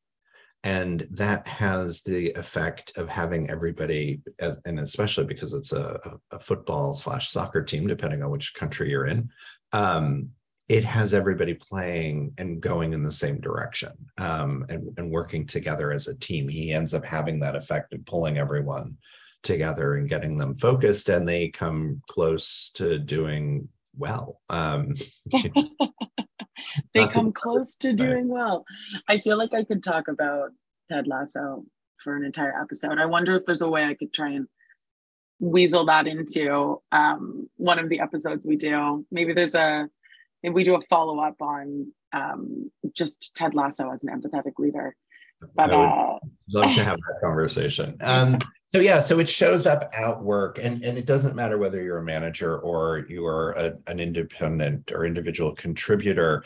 and 0.64 1.08
that 1.10 1.48
has 1.48 2.04
the 2.04 2.32
effect 2.32 2.96
of 2.98 3.10
having 3.10 3.50
everybody 3.50 4.22
and 4.66 4.80
especially 4.80 5.26
because 5.26 5.54
it's 5.54 5.72
a, 5.74 6.00
a 6.32 6.40
football 6.40 6.94
slash 6.94 7.30
soccer 7.30 7.64
team 7.64 7.88
depending 7.88 8.22
on 8.22 8.30
which 8.30 8.54
country 8.54 8.90
you're 8.90 9.08
in 9.08 9.30
um, 9.74 10.30
it 10.72 10.86
has 10.86 11.14
everybody 11.14 11.54
playing 11.54 12.34
and 12.38 12.62
going 12.62 12.94
in 12.94 13.04
the 13.04 13.12
same 13.12 13.42
direction 13.42 13.92
um, 14.18 14.66
and, 14.70 14.98
and 14.98 15.12
working 15.12 15.46
together 15.46 15.92
as 15.92 16.08
a 16.08 16.18
team. 16.18 16.48
He 16.48 16.72
ends 16.72 16.94
up 16.94 17.04
having 17.04 17.42
that 17.42 17.58
effect 17.58 17.92
of 17.94 18.06
pulling 18.06 18.38
everyone 18.38 18.96
together 19.44 19.96
and 19.96 20.08
getting 20.08 20.38
them 20.38 20.58
focused 20.58 21.10
and 21.10 21.28
they 21.28 21.50
come 21.50 22.02
close 22.08 22.72
to 22.76 23.00
doing 23.00 23.68
well 23.98 24.40
um, 24.50 24.94
they 26.94 27.08
come 27.08 27.32
close 27.32 27.76
to 27.78 27.94
doing 27.94 28.28
well. 28.28 28.66
I 29.08 29.20
feel 29.20 29.38
like 29.38 29.54
I 29.54 29.64
could 29.64 29.84
talk 29.84 30.08
about 30.08 30.52
Ted 30.90 31.08
Lasso 31.08 31.66
for 32.04 32.16
an 32.16 32.24
entire 32.24 32.60
episode. 32.60 33.00
I 33.00 33.06
wonder 33.06 33.36
if 33.36 33.46
there's 33.46 33.62
a 33.62 33.70
way 33.70 33.86
I 33.86 33.94
could 33.94 34.14
try 34.14 34.32
and 34.32 34.48
weasel 35.40 35.86
that 35.86 36.08
into 36.08 36.82
um, 36.92 37.50
one 37.58 37.80
of 37.80 37.90
the 37.90 38.00
episodes 38.00 38.46
we 38.46 38.56
do. 38.56 39.06
Maybe 39.12 39.34
there's 39.34 39.56
a 39.56 39.90
maybe 40.44 40.54
we 40.54 40.64
do 40.64 40.76
a 40.76 40.82
follow 40.90 41.20
up 41.20 41.42
on 41.42 41.92
um, 42.14 42.72
just 42.96 43.36
Ted 43.36 43.54
Lasso 43.54 43.92
as 43.92 44.04
an 44.04 44.10
empathetic 44.10 44.58
leader. 44.58 44.96
But 45.56 45.72
uh, 45.72 46.20
love 46.54 46.76
to 46.76 46.84
have 46.84 46.98
that 46.98 47.20
conversation. 47.22 47.98
Um, 48.02 48.38
so 48.74 48.80
yeah, 48.80 49.02
so 49.02 49.20
it 49.20 49.28
shows 49.28 49.68
up 49.68 49.90
at 49.94 50.22
work, 50.22 50.58
and 50.58 50.84
and 50.84 50.98
it 50.98 51.06
doesn't 51.06 51.36
matter 51.36 51.58
whether 51.58 51.82
you're 51.82 51.98
a 51.98 52.04
manager 52.04 52.58
or 52.58 53.06
you 53.10 53.26
are 53.26 53.52
a, 53.52 53.78
an 53.88 54.00
independent 54.00 54.92
or 54.94 55.06
individual 55.06 55.54
contributor. 55.54 56.46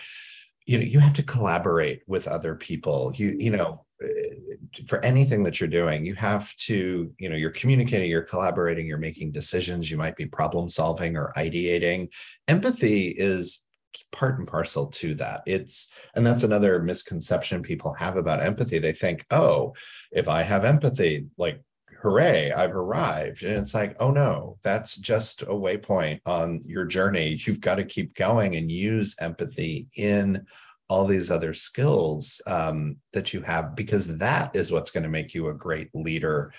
You 0.65 0.79
know, 0.79 0.83
you 0.83 0.99
have 0.99 1.13
to 1.13 1.23
collaborate 1.23 2.01
with 2.07 2.27
other 2.27 2.55
people. 2.55 3.13
You 3.15 3.35
you 3.37 3.51
know, 3.51 3.85
eh, 4.01 4.55
for 4.87 5.03
anything 5.05 5.43
that 5.43 5.59
you're 5.59 5.69
doing, 5.69 6.03
you 6.03 6.15
have 6.15 6.55
to 6.57 7.13
you 7.19 7.29
know 7.29 7.35
you're 7.35 7.51
communicating, 7.51 8.09
you're 8.09 8.23
collaborating, 8.23 8.87
you're 8.87 8.97
making 8.97 9.31
decisions. 9.31 9.91
You 9.91 9.97
might 9.97 10.15
be 10.15 10.25
problem 10.25 10.67
solving 10.67 11.15
or 11.17 11.31
ideating. 11.37 12.09
Empathy 12.47 13.09
is 13.09 13.65
part 14.11 14.39
and 14.39 14.47
parcel 14.47 14.87
to 14.87 15.13
that. 15.15 15.41
It's, 15.45 15.93
and 16.15 16.25
that's 16.25 16.43
another 16.43 16.81
misconception 16.81 17.61
people 17.61 17.93
have 17.93 18.17
about 18.17 18.43
empathy. 18.43 18.79
They 18.79 18.91
think, 18.91 19.25
oh, 19.31 19.73
if 20.11 20.27
I 20.27 20.41
have 20.41 20.65
empathy, 20.65 21.27
like, 21.37 21.61
hooray, 22.01 22.51
I've 22.51 22.75
arrived. 22.75 23.43
And 23.43 23.57
it's 23.57 23.73
like, 23.73 23.95
oh 23.99 24.11
no, 24.11 24.57
that's 24.63 24.95
just 24.97 25.41
a 25.41 25.47
waypoint 25.47 26.21
on 26.25 26.61
your 26.65 26.85
journey. 26.85 27.39
You've 27.45 27.61
got 27.61 27.75
to 27.75 27.85
keep 27.85 28.15
going 28.15 28.55
and 28.55 28.71
use 28.71 29.15
empathy 29.19 29.87
in 29.95 30.45
all 30.87 31.05
these 31.05 31.31
other 31.31 31.53
skills 31.53 32.41
um, 32.45 32.97
that 33.13 33.33
you 33.33 33.41
have, 33.41 33.75
because 33.75 34.17
that 34.17 34.55
is 34.55 34.71
what's 34.71 34.91
going 34.91 35.03
to 35.03 35.09
make 35.09 35.33
you 35.33 35.47
a 35.47 35.53
great 35.53 35.89
leader, 35.95 36.53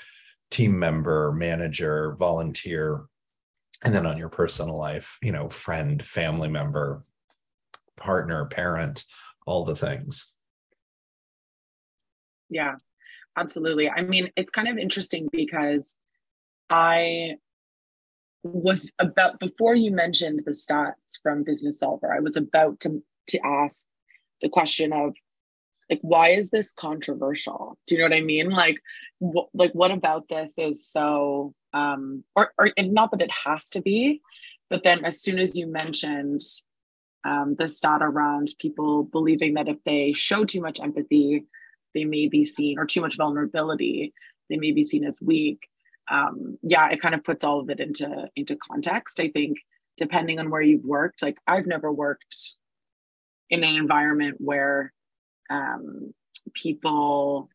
team 0.51 0.77
member, 0.79 1.33
manager, 1.33 2.17
volunteer, 2.19 3.05
and 3.85 3.95
then 3.95 4.07
on 4.07 4.19
your 4.19 4.29
personal 4.29 4.77
life, 4.77 5.19
you 5.23 5.31
know, 5.31 5.49
friend, 5.49 6.05
family 6.05 6.49
member, 6.49 7.03
partner, 7.97 8.47
parent, 8.47 9.05
all 9.47 9.65
the 9.65 9.77
things. 9.77 10.35
Yeah, 12.49 12.77
absolutely. 13.37 13.91
I 13.91 14.03
mean, 14.03 14.31
it's 14.37 14.51
kind 14.51 14.69
of 14.69 14.79
interesting 14.79 15.29
because 15.33 15.97
I 16.71 17.37
was 18.43 18.93
about 18.99 19.41
before 19.41 19.75
you 19.75 19.91
mentioned 19.91 20.41
the 20.45 20.53
stats 20.53 21.21
from 21.23 21.45
Businessolver, 21.45 22.15
I 22.15 22.21
was 22.21 22.37
about 22.37 22.81
to 22.81 23.03
to 23.29 23.41
ask 23.45 23.87
the 24.41 24.49
question 24.49 24.93
of 24.93 25.15
like 25.91 26.01
why 26.03 26.31
is 26.31 26.51
this 26.51 26.73
controversial 26.73 27.79
do 27.87 27.95
you 27.95 28.01
know 28.01 28.07
what 28.07 28.17
i 28.17 28.21
mean 28.21 28.51
like 28.51 28.79
wh- 29.21 29.49
like 29.55 29.73
what 29.73 29.91
about 29.91 30.29
this 30.29 30.55
is 30.59 30.87
so 30.87 31.55
um 31.73 32.25
or, 32.35 32.53
or 32.59 32.71
not 32.79 33.11
that 33.11 33.23
it 33.23 33.31
has 33.45 33.69
to 33.69 33.81
be 33.81 34.21
but 34.69 34.83
then 34.83 35.05
as 35.05 35.21
soon 35.21 35.39
as 35.39 35.57
you 35.57 35.67
mentioned 35.67 36.41
um, 37.25 37.57
the 37.59 37.67
stat 37.67 38.03
around 38.03 38.55
people 38.61 39.03
believing 39.03 39.55
that 39.55 39.69
if 39.69 39.79
they 39.85 40.13
show 40.13 40.45
too 40.45 40.61
much 40.61 40.79
empathy 40.79 41.45
they 41.97 42.05
may 42.05 42.29
be 42.29 42.45
seen 42.45 42.79
or 42.79 42.87
too 42.87 43.01
much 43.01 43.17
vulnerability 43.17 44.13
they 44.49 44.57
may 44.57 44.73
be 44.73 44.85
seen 44.85 45.05
as 45.05 45.17
weak 45.21 45.69
um, 46.09 46.57
yeah 46.63 46.89
it 46.91 47.03
kind 47.03 47.15
of 47.17 47.25
puts 47.25 47.45
all 47.45 47.59
of 47.61 47.71
it 47.71 47.81
into 47.81 48.29
into 48.37 48.57
context 48.71 49.19
i 49.19 49.29
think 49.29 49.59
depending 49.97 50.39
on 50.39 50.51
where 50.51 50.63
you've 50.63 50.85
worked 50.85 51.23
like 51.23 51.39
i've 51.49 51.67
never 51.67 51.93
worked 51.93 52.55
in 53.51 53.65
an 53.65 53.75
environment 53.77 54.37
where 54.39 54.93
um, 55.51 56.13
people 56.55 57.49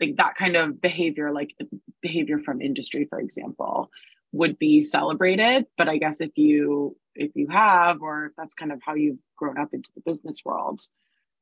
like 0.00 0.16
that 0.16 0.34
kind 0.34 0.56
of 0.56 0.80
behavior, 0.80 1.32
like 1.32 1.54
behavior 2.00 2.38
from 2.38 2.60
industry, 2.60 3.06
for 3.08 3.20
example, 3.20 3.90
would 4.32 4.58
be 4.58 4.82
celebrated. 4.82 5.66
But 5.76 5.88
I 5.88 5.98
guess 5.98 6.20
if 6.20 6.36
you 6.36 6.96
if 7.14 7.32
you 7.34 7.48
have, 7.48 8.00
or 8.00 8.26
if 8.26 8.32
that's 8.36 8.54
kind 8.54 8.72
of 8.72 8.80
how 8.84 8.94
you've 8.94 9.18
grown 9.36 9.58
up 9.58 9.68
into 9.72 9.92
the 9.94 10.02
business 10.04 10.40
world, 10.44 10.80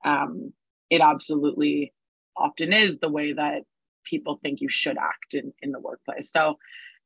um, 0.05 0.53
it 0.91 1.01
absolutely 1.01 1.93
often 2.37 2.73
is 2.73 2.99
the 2.99 3.09
way 3.09 3.33
that 3.33 3.63
people 4.05 4.41
think 4.43 4.61
you 4.61 4.69
should 4.69 4.97
act 4.99 5.35
in, 5.35 5.53
in 5.63 5.73
the 5.73 5.81
workplace. 5.81 6.31
So 6.31 6.57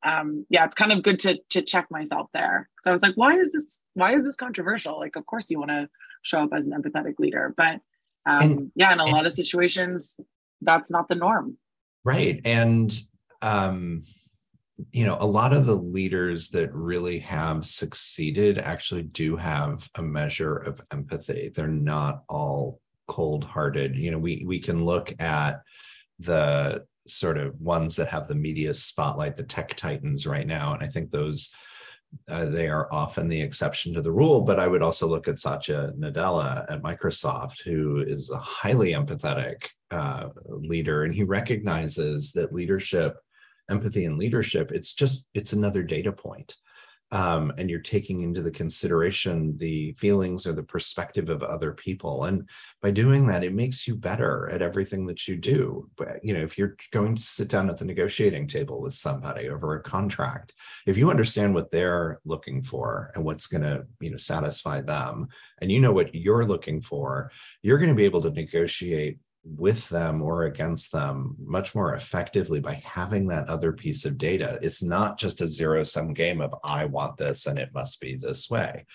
um, 0.03 0.45
yeah, 0.49 0.65
it's 0.65 0.75
kind 0.75 0.91
of 0.91 1.03
good 1.03 1.19
to 1.19 1.39
to 1.49 1.61
check 1.61 1.87
myself 1.89 2.29
there. 2.33 2.69
because 2.75 2.89
I 2.89 2.91
was 2.91 3.01
like, 3.01 3.15
why 3.15 3.33
is 3.33 3.51
this 3.51 3.81
why 3.93 4.13
is 4.13 4.23
this 4.23 4.35
controversial? 4.35 4.99
Like, 4.99 5.15
of 5.15 5.25
course 5.25 5.49
you 5.49 5.57
want 5.59 5.71
to 5.71 5.89
show 6.21 6.43
up 6.43 6.51
as 6.53 6.67
an 6.67 6.73
empathetic 6.79 7.15
leader. 7.17 7.53
But 7.57 7.81
um, 8.27 8.41
and, 8.41 8.71
yeah, 8.75 8.93
in 8.93 8.99
a 8.99 9.03
and, 9.03 9.11
lot 9.11 9.25
of 9.25 9.35
situations, 9.35 10.19
that's 10.61 10.91
not 10.91 11.07
the 11.07 11.15
norm. 11.15 11.57
Right. 12.03 12.39
And, 12.45 12.97
um, 13.41 14.03
you 14.91 15.05
know, 15.05 15.17
a 15.19 15.25
lot 15.25 15.53
of 15.53 15.65
the 15.65 15.75
leaders 15.75 16.49
that 16.49 16.73
really 16.73 17.19
have 17.19 17.65
succeeded 17.65 18.57
actually 18.57 19.03
do 19.03 19.37
have 19.37 19.89
a 19.95 20.01
measure 20.01 20.57
of 20.57 20.81
empathy. 20.91 21.51
They're 21.55 21.67
not 21.67 22.23
all 22.27 22.79
cold-hearted. 23.07 23.95
You 23.95 24.11
know, 24.11 24.19
we 24.19 24.43
we 24.45 24.59
can 24.59 24.85
look 24.85 25.13
at 25.21 25.61
the 26.19 26.85
sort 27.07 27.37
of 27.37 27.59
ones 27.61 27.95
that 27.95 28.07
have 28.07 28.27
the 28.27 28.35
media 28.35 28.73
spotlight, 28.73 29.37
the 29.37 29.43
tech 29.43 29.75
titans 29.75 30.25
right 30.25 30.47
now, 30.47 30.73
and 30.73 30.83
I 30.83 30.87
think 30.87 31.11
those 31.11 31.53
uh, 32.29 32.45
they 32.45 32.69
are 32.69 32.87
often 32.91 33.27
the 33.27 33.41
exception 33.41 33.93
to 33.93 34.01
the 34.01 34.11
rule. 34.11 34.41
But 34.41 34.59
I 34.59 34.67
would 34.67 34.81
also 34.81 35.07
look 35.07 35.27
at 35.27 35.39
Satya 35.39 35.91
Nadella 35.97 36.65
at 36.71 36.81
Microsoft, 36.81 37.63
who 37.63 37.99
is 37.99 38.29
a 38.29 38.37
highly 38.37 38.93
empathetic 38.93 39.67
uh, 39.91 40.29
leader, 40.47 41.03
and 41.03 41.13
he 41.13 41.23
recognizes 41.23 42.31
that 42.33 42.53
leadership, 42.53 43.17
empathy, 43.69 44.05
and 44.05 44.17
leadership, 44.17 44.71
it's 44.71 44.93
just 44.93 45.25
it's 45.33 45.53
another 45.53 45.83
data 45.83 46.11
point 46.11 46.55
um, 47.15 47.53
and 47.57 47.69
you're 47.69 47.79
taking 47.79 48.23
into 48.23 48.41
the 48.41 48.51
consideration 48.51 49.57
the 49.57 49.93
feelings 49.93 50.45
or 50.45 50.51
the 50.51 50.61
perspective 50.61 51.29
of 51.29 51.43
other 51.43 51.71
people. 51.71 52.25
And 52.25 52.49
by 52.81 52.91
doing 52.91 53.25
that 53.27 53.41
it 53.41 53.53
makes 53.53 53.87
you 53.87 53.95
better 53.95 54.49
at 54.51 54.61
everything 54.61 55.05
that 55.05 55.25
you 55.25 55.37
do. 55.37 55.89
You 56.21 56.33
know 56.33 56.41
if 56.41 56.57
you're 56.57 56.75
going 56.91 57.15
to 57.15 57.21
sit 57.23 57.47
down 57.47 57.69
at 57.69 57.77
the 57.77 57.85
negotiating 57.85 58.49
table 58.49 58.81
with 58.81 58.95
somebody 58.95 59.47
over 59.47 59.75
a 59.75 59.81
contract 59.81 60.53
if 60.85 60.97
you 60.97 61.09
understand 61.09 61.53
what 61.53 61.71
they're 61.71 62.19
looking 62.25 62.61
for 62.61 63.11
and 63.15 63.23
what's 63.23 63.47
going 63.47 63.63
to 63.63 63.87
you 64.01 64.11
know 64.11 64.17
satisfy 64.17 64.81
them 64.81 65.29
and 65.61 65.71
you 65.71 65.79
know 65.79 65.93
what 65.93 66.13
you're 66.13 66.45
looking 66.45 66.81
for 66.81 67.31
you're 67.61 67.77
going 67.77 67.89
to 67.89 67.95
be 67.95 68.05
able 68.05 68.21
to 68.21 68.29
negotiate 68.29 69.19
with 69.45 69.87
them 69.89 70.21
or 70.21 70.43
against 70.43 70.91
them 70.91 71.35
much 71.39 71.75
more 71.75 71.95
effectively 71.95 72.59
by 72.59 72.73
having 72.83 73.27
that 73.27 73.47
other 73.47 73.71
piece 73.71 74.03
of 74.03 74.17
data. 74.17 74.57
It's 74.61 74.81
not 74.81 75.19
just 75.19 75.41
a 75.41 75.47
zero 75.47 75.83
sum 75.83 76.13
game 76.13 76.41
of 76.41 76.55
I 76.63 76.85
want 76.85 77.17
this 77.17 77.45
and 77.45 77.59
it 77.59 77.73
must 77.73 78.01
be 78.01 78.15
this 78.15 78.49
way. 78.49 78.85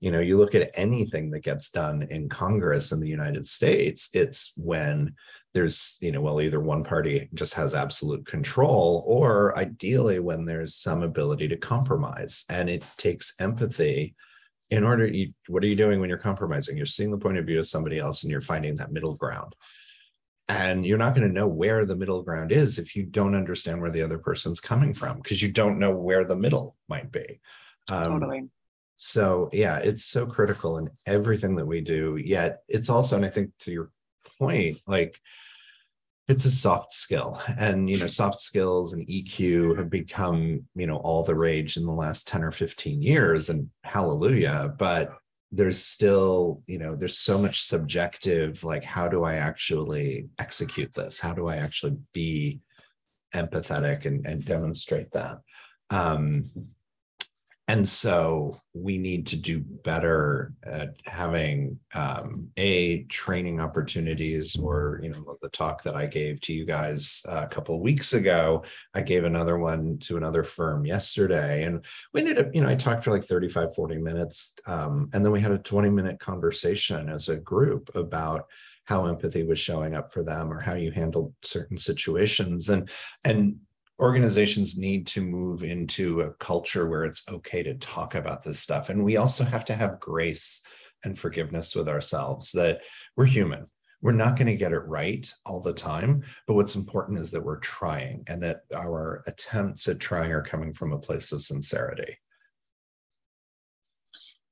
You 0.00 0.10
know, 0.10 0.20
you 0.20 0.36
look 0.36 0.54
at 0.54 0.70
anything 0.74 1.30
that 1.30 1.44
gets 1.44 1.70
done 1.70 2.02
in 2.10 2.28
Congress 2.28 2.90
in 2.90 3.00
the 3.00 3.08
United 3.08 3.46
States, 3.46 4.08
it's 4.12 4.52
when 4.56 5.14
there's, 5.52 5.98
you 6.00 6.10
know, 6.10 6.20
well, 6.20 6.40
either 6.40 6.60
one 6.60 6.84
party 6.84 7.28
just 7.34 7.54
has 7.54 7.74
absolute 7.74 8.24
control, 8.24 9.04
or 9.06 9.56
ideally 9.58 10.20
when 10.20 10.44
there's 10.44 10.76
some 10.76 11.02
ability 11.02 11.48
to 11.48 11.56
compromise. 11.56 12.44
And 12.48 12.70
it 12.70 12.84
takes 12.96 13.34
empathy 13.40 14.14
in 14.70 14.84
order 14.84 15.06
you 15.06 15.32
what 15.48 15.64
are 15.64 15.66
you 15.66 15.76
doing 15.76 16.00
when 16.00 16.08
you're 16.08 16.18
compromising 16.18 16.76
you're 16.76 16.86
seeing 16.86 17.10
the 17.10 17.18
point 17.18 17.36
of 17.36 17.44
view 17.44 17.58
of 17.58 17.66
somebody 17.66 17.98
else 17.98 18.22
and 18.22 18.30
you're 18.30 18.40
finding 18.40 18.76
that 18.76 18.92
middle 18.92 19.16
ground 19.16 19.54
and 20.50 20.84
you're 20.84 20.98
not 20.98 21.14
going 21.14 21.26
to 21.26 21.32
know 21.32 21.46
where 21.46 21.86
the 21.86 21.96
middle 21.96 22.22
ground 22.22 22.50
is 22.50 22.78
if 22.78 22.96
you 22.96 23.04
don't 23.04 23.34
understand 23.34 23.80
where 23.80 23.90
the 23.90 24.02
other 24.02 24.18
person's 24.18 24.60
coming 24.60 24.92
from 24.92 25.18
because 25.18 25.40
you 25.40 25.50
don't 25.50 25.78
know 25.78 25.94
where 25.94 26.24
the 26.24 26.36
middle 26.36 26.76
might 26.88 27.10
be. 27.12 27.40
Um, 27.88 28.20
totally. 28.20 28.48
so 28.96 29.48
yeah 29.52 29.78
it's 29.78 30.04
so 30.04 30.26
critical 30.26 30.78
in 30.78 30.90
everything 31.06 31.56
that 31.56 31.66
we 31.66 31.80
do 31.80 32.16
yet 32.22 32.62
it's 32.68 32.90
also 32.90 33.16
and 33.16 33.24
i 33.24 33.30
think 33.30 33.50
to 33.60 33.72
your 33.72 33.90
point 34.38 34.78
like 34.86 35.18
it's 36.28 36.44
a 36.44 36.50
soft 36.50 36.92
skill. 36.92 37.42
And 37.58 37.90
you 37.90 37.98
know 37.98 38.06
soft 38.06 38.40
skills 38.40 38.92
and 38.92 39.06
eq 39.08 39.76
have 39.76 39.90
become 39.90 40.64
you 40.76 40.86
know 40.86 40.98
all 40.98 41.24
the 41.24 41.34
rage 41.34 41.76
in 41.76 41.86
the 41.86 41.92
last 41.92 42.28
10 42.28 42.44
or 42.44 42.52
15 42.52 43.02
years 43.02 43.48
and 43.48 43.68
hallelujah 43.82 44.74
but 44.78 45.10
there's 45.52 45.84
still 45.84 46.62
you 46.66 46.78
know 46.78 46.94
there's 46.94 47.18
so 47.18 47.36
much 47.36 47.62
subjective 47.62 48.62
like 48.62 48.84
how 48.84 49.08
do 49.08 49.24
i 49.24 49.34
actually 49.34 50.28
execute 50.38 50.92
this? 50.94 51.18
How 51.20 51.34
do 51.34 51.48
i 51.48 51.56
actually 51.56 51.96
be 52.12 52.60
empathetic 53.34 54.06
and, 54.06 54.26
and 54.26 54.44
demonstrate 54.44 55.10
that? 55.12 55.38
Um, 55.90 56.50
and 57.70 57.88
so 57.88 58.60
we 58.74 58.98
need 58.98 59.28
to 59.28 59.36
do 59.36 59.60
better 59.60 60.52
at 60.64 60.96
having 61.06 61.78
um, 61.94 62.48
a 62.56 63.04
training 63.04 63.60
opportunities 63.60 64.56
or 64.56 64.98
you 65.04 65.10
know 65.10 65.36
the 65.40 65.48
talk 65.50 65.84
that 65.84 65.94
i 65.94 66.04
gave 66.04 66.40
to 66.40 66.52
you 66.52 66.64
guys 66.64 67.22
a 67.28 67.46
couple 67.46 67.76
of 67.76 67.80
weeks 67.80 68.12
ago 68.12 68.64
i 68.94 69.00
gave 69.00 69.24
another 69.24 69.56
one 69.56 69.98
to 69.98 70.16
another 70.16 70.42
firm 70.42 70.84
yesterday 70.84 71.62
and 71.62 71.84
we 72.12 72.20
ended 72.20 72.38
up 72.40 72.52
you 72.52 72.60
know 72.60 72.68
i 72.68 72.74
talked 72.74 73.04
for 73.04 73.12
like 73.12 73.24
35 73.24 73.74
40 73.74 73.98
minutes 73.98 74.56
um, 74.66 75.08
and 75.12 75.24
then 75.24 75.32
we 75.32 75.40
had 75.40 75.52
a 75.52 75.58
20 75.58 75.90
minute 75.90 76.18
conversation 76.18 77.08
as 77.08 77.28
a 77.28 77.36
group 77.36 77.88
about 77.94 78.46
how 78.84 79.06
empathy 79.06 79.44
was 79.44 79.60
showing 79.60 79.94
up 79.94 80.12
for 80.12 80.24
them 80.24 80.52
or 80.52 80.58
how 80.58 80.74
you 80.74 80.90
handled 80.90 81.32
certain 81.42 81.78
situations 81.78 82.68
and 82.68 82.90
and 83.22 83.60
organizations 84.00 84.78
need 84.78 85.06
to 85.08 85.20
move 85.20 85.62
into 85.62 86.22
a 86.22 86.32
culture 86.34 86.88
where 86.88 87.04
it's 87.04 87.22
okay 87.28 87.62
to 87.62 87.74
talk 87.74 88.14
about 88.14 88.42
this 88.42 88.58
stuff. 88.58 88.88
And 88.88 89.04
we 89.04 89.18
also 89.18 89.44
have 89.44 89.64
to 89.66 89.74
have 89.74 90.00
grace 90.00 90.62
and 91.04 91.18
forgiveness 91.18 91.74
with 91.74 91.88
ourselves 91.88 92.52
that 92.52 92.80
we're 93.16 93.26
human. 93.26 93.66
We're 94.02 94.12
not 94.12 94.36
going 94.36 94.46
to 94.46 94.56
get 94.56 94.72
it 94.72 94.78
right 94.86 95.30
all 95.44 95.60
the 95.60 95.74
time. 95.74 96.24
But 96.46 96.54
what's 96.54 96.76
important 96.76 97.18
is 97.18 97.30
that 97.32 97.44
we're 97.44 97.58
trying 97.58 98.24
and 98.26 98.42
that 98.42 98.62
our 98.74 99.22
attempts 99.26 99.86
at 99.88 100.00
trying 100.00 100.32
are 100.32 100.42
coming 100.42 100.72
from 100.72 100.92
a 100.92 100.98
place 100.98 101.32
of 101.32 101.42
sincerity. 101.42 102.16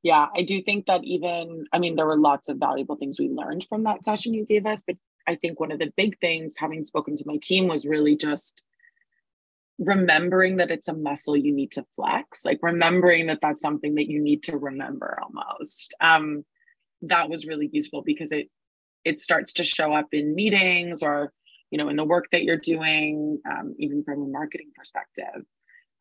Yeah, 0.02 0.26
I 0.37 0.42
do 0.42 0.62
think 0.62 0.87
that 0.87 1.02
even, 1.04 1.64
I 1.72 1.78
mean, 1.78 1.96
there 1.96 2.06
were 2.06 2.18
lots 2.18 2.50
of 2.50 2.58
valuable 2.58 2.96
things 2.96 3.18
we 3.18 3.28
learned 3.28 3.66
from 3.68 3.84
that 3.84 4.04
session 4.04 4.34
you 4.34 4.44
gave 4.44 4.66
us. 4.66 4.82
But 4.87 4.96
I 5.26 5.37
think 5.37 5.58
one 5.58 5.72
of 5.72 5.78
the 5.78 5.92
big 5.96 6.18
things, 6.20 6.54
having 6.58 6.84
spoken 6.84 7.16
to 7.16 7.24
my 7.26 7.38
team, 7.42 7.66
was 7.66 7.87
really 7.87 8.16
just 8.16 8.62
remembering 9.79 10.57
that 10.57 10.71
it's 10.71 10.88
a 10.88 10.93
muscle 10.93 11.37
you 11.37 11.55
need 11.55 11.71
to 11.71 11.85
flex 11.95 12.45
like 12.45 12.59
remembering 12.62 13.27
that 13.27 13.38
that's 13.41 13.62
something 13.62 13.95
that 13.95 14.09
you 14.09 14.21
need 14.21 14.43
to 14.43 14.57
remember 14.57 15.19
almost. 15.23 15.95
Um 16.01 16.45
that 17.03 17.31
was 17.31 17.47
really 17.47 17.71
useful 17.73 18.03
because 18.03 18.33
it 18.33 18.49
it 19.05 19.21
starts 19.21 19.53
to 19.55 19.64
show 19.64 19.93
up 19.93 20.09
in 20.12 20.35
meetings 20.35 21.03
or 21.03 21.33
you 21.71 21.79
know 21.79 21.88
in 21.88 21.97
the 21.97 22.05
work 22.05 22.27
that 22.33 22.43
you're 22.43 22.57
doing 22.57 23.41
um, 23.49 23.75
even 23.79 24.03
from 24.03 24.23
a 24.23 24.27
marketing 24.27 24.71
perspective. 24.77 25.43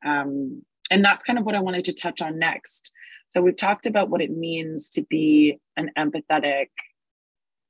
Um, 0.06 0.64
and 0.90 1.04
that's 1.04 1.24
kind 1.24 1.38
of 1.38 1.46
what 1.46 1.56
i 1.56 1.60
wanted 1.60 1.86
to 1.86 1.94
touch 1.94 2.22
on 2.22 2.40
next. 2.40 2.92
So 3.30 3.42
we've 3.42 3.58
talked 3.58 3.86
about 3.86 4.10
what 4.10 4.22
it 4.22 4.32
means 4.32 4.90
to 4.92 5.04
be 5.04 5.60
an 5.76 5.92
empathetic 5.98 6.68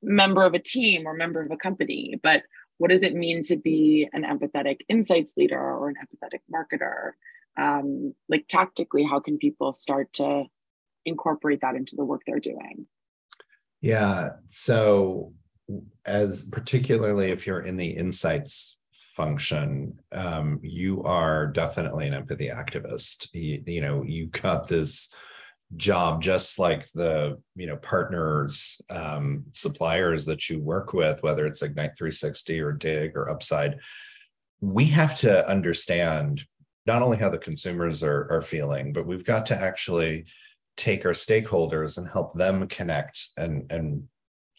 member 0.04 0.44
of 0.44 0.54
a 0.54 0.60
team 0.60 1.08
or 1.08 1.14
member 1.14 1.42
of 1.42 1.52
a 1.52 1.58
company 1.58 2.20
but 2.22 2.44
what 2.78 2.90
does 2.92 3.04
it 3.04 3.16
mean 3.16 3.44
to 3.44 3.56
be 3.56 4.08
an 4.14 4.24
empathetic 4.24 4.82
insights 4.90 5.36
leader 5.38 5.60
or 5.60 5.90
an 5.90 5.96
empathetic 5.96 6.42
marketer? 6.54 7.12
Um, 7.58 8.14
like 8.30 8.48
tactically 8.48 9.04
how 9.04 9.20
can 9.20 9.38
people 9.38 9.74
start 9.74 10.14
to 10.14 10.44
incorporate 11.06 11.62
that 11.62 11.76
into 11.76 11.96
the 11.96 12.06
work 12.06 12.22
they're 12.26 12.40
doing? 12.40 12.88
Yeah 13.82 14.32
so 14.48 15.34
as 16.06 16.46
particularly 16.46 17.32
if 17.32 17.46
you're 17.46 17.62
in 17.62 17.78
the 17.78 17.90
insights 17.90 18.80
function 19.16 20.00
um, 20.12 20.60
you 20.62 21.04
are 21.04 21.48
definitely 21.48 22.08
an 22.08 22.14
empathy 22.14 22.48
activist. 22.48 23.30
You, 23.34 23.64
you 23.66 23.82
know 23.82 24.04
you 24.04 24.28
got 24.28 24.68
this 24.68 25.12
job 25.76 26.22
just 26.22 26.60
like 26.60 26.90
the 26.94 27.38
you 27.56 27.68
know 27.68 27.76
partners 27.78 28.82
um, 28.90 29.44
suppliers 29.54 30.26
that 30.26 30.50
you 30.50 30.60
work 30.60 30.94
with 30.94 31.22
whether 31.24 31.46
it's 31.46 31.62
ignite 31.62 31.98
360 31.98 32.62
or 32.62 32.72
dig 32.72 33.18
or 33.18 33.30
upside 33.30 33.78
we 34.62 34.86
have 34.86 35.18
to 35.20 35.48
understand 35.48 36.44
not 36.86 37.02
only 37.02 37.18
how 37.18 37.30
the 37.30 37.38
consumers 37.38 38.02
are, 38.02 38.32
are 38.32 38.42
feeling 38.42 38.94
but 38.94 39.06
we've 39.06 39.26
got 39.26 39.46
to 39.46 39.56
actually 39.56 40.26
take 40.78 41.06
our 41.06 41.12
stakeholders 41.12 41.98
and 41.98 42.08
help 42.08 42.34
them 42.34 42.68
connect 42.68 43.30
and 43.38 43.70
and 43.70 44.08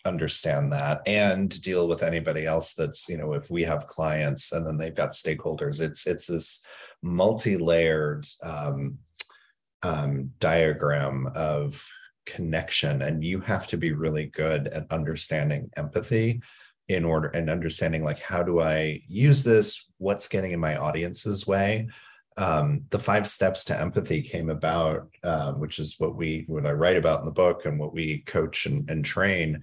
understand 0.05 0.73
that 0.73 1.01
and 1.07 1.61
deal 1.63 1.89
with 1.89 2.03
anybody 2.03 2.45
else 2.47 2.75
that's 2.75 3.09
you 3.09 3.17
know 3.17 3.33
if 3.33 3.51
we 3.51 3.63
have 3.63 3.87
clients 3.87 4.53
and 4.53 4.65
then 4.65 4.77
they've 4.77 4.95
got 4.95 5.11
stakeholders 5.13 5.81
it's 5.81 6.07
it's 6.07 6.27
this 6.27 6.65
multi-layered 7.03 8.27
um, 8.43 8.99
um, 9.83 10.33
diagram 10.41 11.31
of 11.35 11.85
connection 12.27 13.03
and 13.03 13.25
you 13.25 13.41
have 13.41 13.67
to 13.67 13.77
be 13.77 13.93
really 13.93 14.27
good 14.27 14.69
at 14.69 14.91
understanding 14.93 15.71
empathy 15.77 16.43
in 16.89 17.05
order 17.05 17.29
and 17.29 17.49
understanding 17.49 18.05
like 18.05 18.21
how 18.21 18.43
do 18.43 18.61
i 18.61 19.01
use 19.09 19.43
this? 19.43 19.91
What's 19.99 20.29
getting 20.29 20.53
in 20.53 20.61
my 20.61 20.77
audience's 20.77 21.47
way? 21.47 21.89
Um, 22.37 22.85
the 22.91 22.99
five 22.99 23.27
steps 23.27 23.65
to 23.65 23.81
empathy 23.81 24.23
came 24.23 24.51
about 24.51 25.09
uh, 25.25 25.53
which 25.55 25.79
is 25.79 25.97
what 25.99 26.17
we 26.17 26.45
what 26.47 26.67
i 26.67 26.73
write 26.73 26.97
about 26.97 27.21
in 27.21 27.27
the 27.27 27.33
book 27.33 27.65
and 27.65 27.79
what 27.79 27.95
we 27.95 28.21
coach 28.21 28.67
and, 28.67 28.89
and 28.91 29.05
train. 29.05 29.63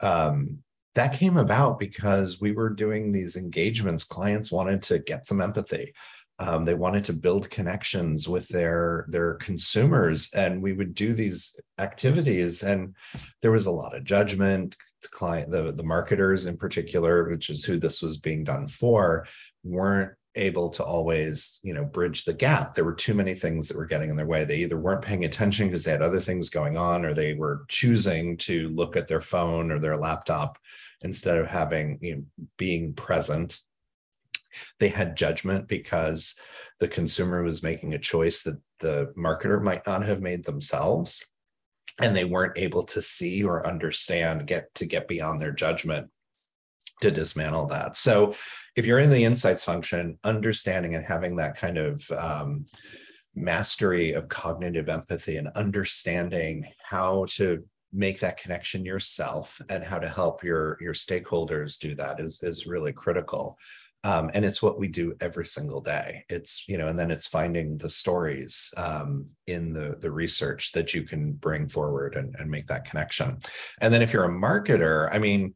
Um, 0.00 0.58
that 0.94 1.14
came 1.14 1.36
about 1.36 1.80
because 1.80 2.40
we 2.40 2.52
were 2.52 2.70
doing 2.70 3.10
these 3.10 3.34
engagements. 3.34 4.04
Clients 4.04 4.52
wanted 4.52 4.82
to 4.82 5.00
get 5.00 5.26
some 5.26 5.40
empathy 5.40 5.92
um, 6.38 6.64
they 6.64 6.74
wanted 6.74 7.04
to 7.04 7.12
build 7.12 7.50
connections 7.50 8.28
with 8.28 8.48
their 8.48 9.06
their 9.08 9.34
consumers 9.34 10.30
and 10.34 10.62
we 10.62 10.72
would 10.72 10.94
do 10.94 11.12
these 11.12 11.58
activities 11.78 12.62
and 12.62 12.94
there 13.42 13.52
was 13.52 13.66
a 13.66 13.70
lot 13.70 13.96
of 13.96 14.04
judgment 14.04 14.76
the 15.02 15.08
client 15.08 15.50
the, 15.50 15.72
the 15.72 15.82
marketers 15.82 16.46
in 16.46 16.56
particular 16.56 17.28
which 17.28 17.50
is 17.50 17.64
who 17.64 17.78
this 17.78 18.02
was 18.02 18.16
being 18.16 18.42
done 18.44 18.66
for 18.66 19.26
weren't 19.62 20.12
able 20.36 20.68
to 20.68 20.82
always 20.82 21.60
you 21.62 21.72
know 21.72 21.84
bridge 21.84 22.24
the 22.24 22.34
gap. 22.34 22.74
There 22.74 22.84
were 22.84 22.94
too 22.94 23.14
many 23.14 23.34
things 23.34 23.68
that 23.68 23.76
were 23.76 23.86
getting 23.86 24.10
in 24.10 24.16
their 24.16 24.26
way. 24.26 24.44
They 24.44 24.58
either 24.58 24.78
weren't 24.78 25.04
paying 25.04 25.24
attention 25.24 25.68
because 25.68 25.84
they 25.84 25.92
had 25.92 26.02
other 26.02 26.20
things 26.20 26.50
going 26.50 26.76
on 26.76 27.04
or 27.04 27.14
they 27.14 27.34
were 27.34 27.64
choosing 27.68 28.36
to 28.38 28.68
look 28.70 28.96
at 28.96 29.08
their 29.08 29.20
phone 29.20 29.70
or 29.70 29.78
their 29.78 29.96
laptop 29.96 30.58
instead 31.02 31.38
of 31.38 31.46
having 31.46 31.98
you 32.00 32.16
know 32.16 32.22
being 32.56 32.94
present 32.94 33.60
they 34.80 34.88
had 34.88 35.16
judgment 35.16 35.68
because 35.68 36.36
the 36.80 36.88
consumer 36.88 37.42
was 37.42 37.62
making 37.62 37.94
a 37.94 37.98
choice 37.98 38.42
that 38.42 38.58
the 38.80 39.12
marketer 39.16 39.62
might 39.62 39.86
not 39.86 40.04
have 40.04 40.20
made 40.20 40.44
themselves 40.44 41.24
and 42.00 42.14
they 42.16 42.24
weren't 42.24 42.58
able 42.58 42.82
to 42.82 43.00
see 43.00 43.44
or 43.44 43.66
understand 43.66 44.46
get 44.46 44.74
to 44.74 44.84
get 44.84 45.06
beyond 45.06 45.40
their 45.40 45.52
judgment 45.52 46.10
to 47.00 47.10
dismantle 47.10 47.66
that. 47.66 47.96
So 47.96 48.34
if 48.76 48.86
you're 48.86 48.98
in 48.98 49.10
the 49.10 49.24
insights 49.24 49.64
function 49.64 50.18
understanding 50.24 50.94
and 50.94 51.04
having 51.04 51.36
that 51.36 51.56
kind 51.56 51.78
of 51.78 52.10
um, 52.10 52.66
mastery 53.34 54.12
of 54.12 54.28
cognitive 54.28 54.88
empathy 54.88 55.36
and 55.36 55.48
understanding 55.48 56.66
how 56.82 57.26
to 57.30 57.64
make 57.92 58.20
that 58.20 58.36
connection 58.36 58.84
yourself 58.84 59.60
and 59.68 59.84
how 59.84 59.98
to 59.98 60.08
help 60.08 60.42
your 60.42 60.76
your 60.80 60.94
stakeholders 60.94 61.78
do 61.78 61.94
that 61.94 62.18
is 62.20 62.42
is 62.42 62.66
really 62.66 62.92
critical 62.92 63.56
um, 64.04 64.30
and 64.34 64.44
it's 64.44 64.62
what 64.62 64.78
we 64.78 64.86
do 64.88 65.16
every 65.20 65.46
single 65.46 65.80
day. 65.80 66.24
It's 66.28 66.68
you 66.68 66.78
know 66.78 66.86
and 66.88 66.98
then 66.98 67.10
it's 67.10 67.26
finding 67.26 67.78
the 67.78 67.90
stories 67.90 68.72
um, 68.76 69.26
in 69.46 69.72
the 69.72 69.96
the 70.00 70.10
research 70.10 70.72
that 70.72 70.94
you 70.94 71.02
can 71.02 71.32
bring 71.32 71.68
forward 71.68 72.14
and, 72.14 72.36
and 72.38 72.50
make 72.50 72.68
that 72.68 72.84
connection. 72.84 73.38
And 73.80 73.92
then 73.92 74.02
if 74.02 74.12
you're 74.12 74.24
a 74.24 74.28
marketer 74.28 75.08
i 75.12 75.18
mean 75.18 75.54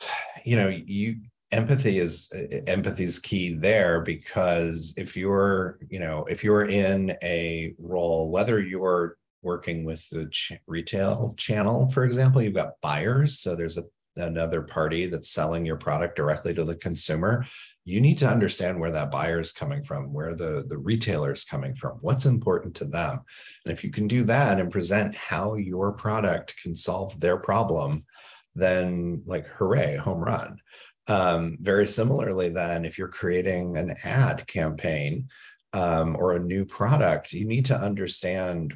you 0.44 0.56
know 0.56 0.68
you 0.68 1.16
empathy 1.52 1.98
is 1.98 2.30
empathy 2.66 3.04
is 3.04 3.18
key 3.18 3.54
there 3.54 4.00
because 4.00 4.92
if 4.96 5.16
you're 5.16 5.78
you 5.88 6.00
know 6.00 6.24
if 6.28 6.42
you're 6.42 6.64
in 6.64 7.16
a 7.22 7.74
role 7.78 8.30
whether 8.30 8.60
you're 8.60 9.16
working 9.42 9.84
with 9.84 10.08
the 10.10 10.26
ch- 10.30 10.52
retail 10.66 11.34
channel 11.36 11.90
for 11.92 12.04
example 12.04 12.42
you've 12.42 12.54
got 12.54 12.80
buyers 12.82 13.38
so 13.38 13.54
there's 13.54 13.78
a 13.78 13.84
another 14.16 14.62
party 14.62 15.06
that's 15.06 15.30
selling 15.30 15.64
your 15.64 15.76
product 15.76 16.16
directly 16.16 16.54
to 16.54 16.64
the 16.64 16.76
consumer 16.76 17.44
you 17.84 18.00
need 18.00 18.16
to 18.18 18.28
understand 18.28 18.80
where 18.80 18.92
that 18.92 19.10
buyer 19.10 19.40
is 19.40 19.52
coming 19.52 19.84
from 19.84 20.12
where 20.12 20.34
the 20.34 20.64
the 20.68 20.78
retailer 20.78 21.32
is 21.32 21.44
coming 21.44 21.74
from 21.74 21.98
what's 22.00 22.26
important 22.26 22.74
to 22.76 22.84
them. 22.86 23.20
And 23.64 23.72
if 23.72 23.84
you 23.84 23.90
can 23.90 24.08
do 24.08 24.24
that 24.24 24.58
and 24.58 24.70
present 24.70 25.14
how 25.14 25.54
your 25.54 25.92
product 25.92 26.56
can 26.62 26.74
solve 26.74 27.20
their 27.20 27.36
problem 27.36 28.04
then 28.56 29.22
like 29.26 29.46
hooray 29.48 29.96
home 29.96 30.20
run. 30.20 30.58
Um, 31.08 31.58
very 31.60 31.86
similarly 31.86 32.48
then 32.48 32.84
if 32.84 32.96
you're 32.96 33.08
creating 33.08 33.76
an 33.76 33.96
ad 34.04 34.46
campaign 34.46 35.28
um, 35.74 36.16
or 36.16 36.32
a 36.34 36.40
new 36.40 36.64
product 36.64 37.32
you 37.32 37.44
need 37.44 37.66
to 37.66 37.78
understand 37.78 38.74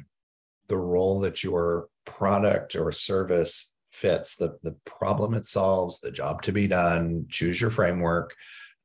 the 0.67 0.77
role 0.77 1.21
that 1.21 1.43
your 1.43 1.87
product 2.05 2.75
or 2.75 2.91
service 2.91 3.73
fits 3.99 4.37
the 4.37 4.57
the 4.63 4.75
problem 4.85 5.33
it 5.33 5.47
solves 5.47 5.99
the 5.99 6.11
job 6.11 6.41
to 6.41 6.51
be 6.53 6.67
done 6.67 7.25
choose 7.29 7.59
your 7.59 7.69
framework. 7.69 8.35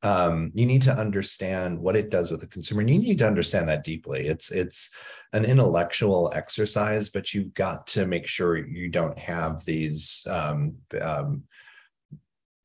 Um, 0.03 0.53
you 0.55 0.66
need 0.66 0.83
to 0.83 0.94
understand 0.94 1.79
what 1.79 1.96
it 1.96 2.11
does 2.11 2.31
with 2.31 2.40
the 2.40 2.46
consumer 2.46 2.83
and 2.83 2.90
you 2.90 2.98
need 2.98 3.18
to 3.18 3.27
understand 3.27 3.68
that 3.68 3.85
deeply. 3.85 4.27
It's 4.27 4.50
it's 4.50 4.94
an 5.33 5.44
intellectual 5.44 6.33
exercise 6.35 7.09
but 7.09 7.33
you've 7.33 7.55
got 7.55 7.87
to 7.88 8.07
make 8.07 8.27
sure 8.27 8.57
you 8.57 8.88
don't 8.88 9.18
have 9.18 9.64
these 9.64 10.27
um, 10.29 10.74
um, 11.00 11.44